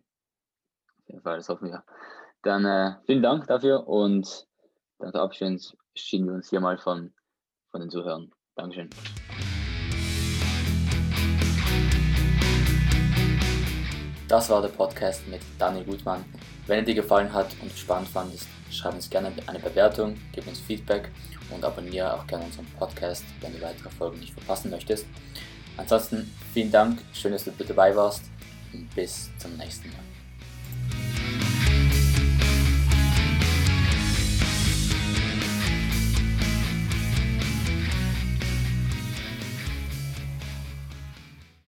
[1.03, 1.83] Auf jeden Fall, das hoffen wir.
[2.43, 4.47] Dann äh, vielen Dank dafür und
[4.99, 5.59] dann verabschieden
[5.99, 7.13] wir uns hier mal von,
[7.71, 8.31] von den Zuhörern.
[8.55, 8.89] Dankeschön.
[14.35, 16.25] Das war der Podcast mit Daniel Gutmann.
[16.67, 20.59] Wenn er dir gefallen hat und spannend fandest, schreib uns gerne eine Bewertung, gib uns
[20.59, 21.09] Feedback
[21.51, 25.05] und abonniere auch gerne unseren Podcast, wenn du weitere Folgen nicht verpassen möchtest.
[25.77, 28.23] Ansonsten vielen Dank, schön, dass du dabei warst
[28.73, 30.14] und bis zum nächsten Mal.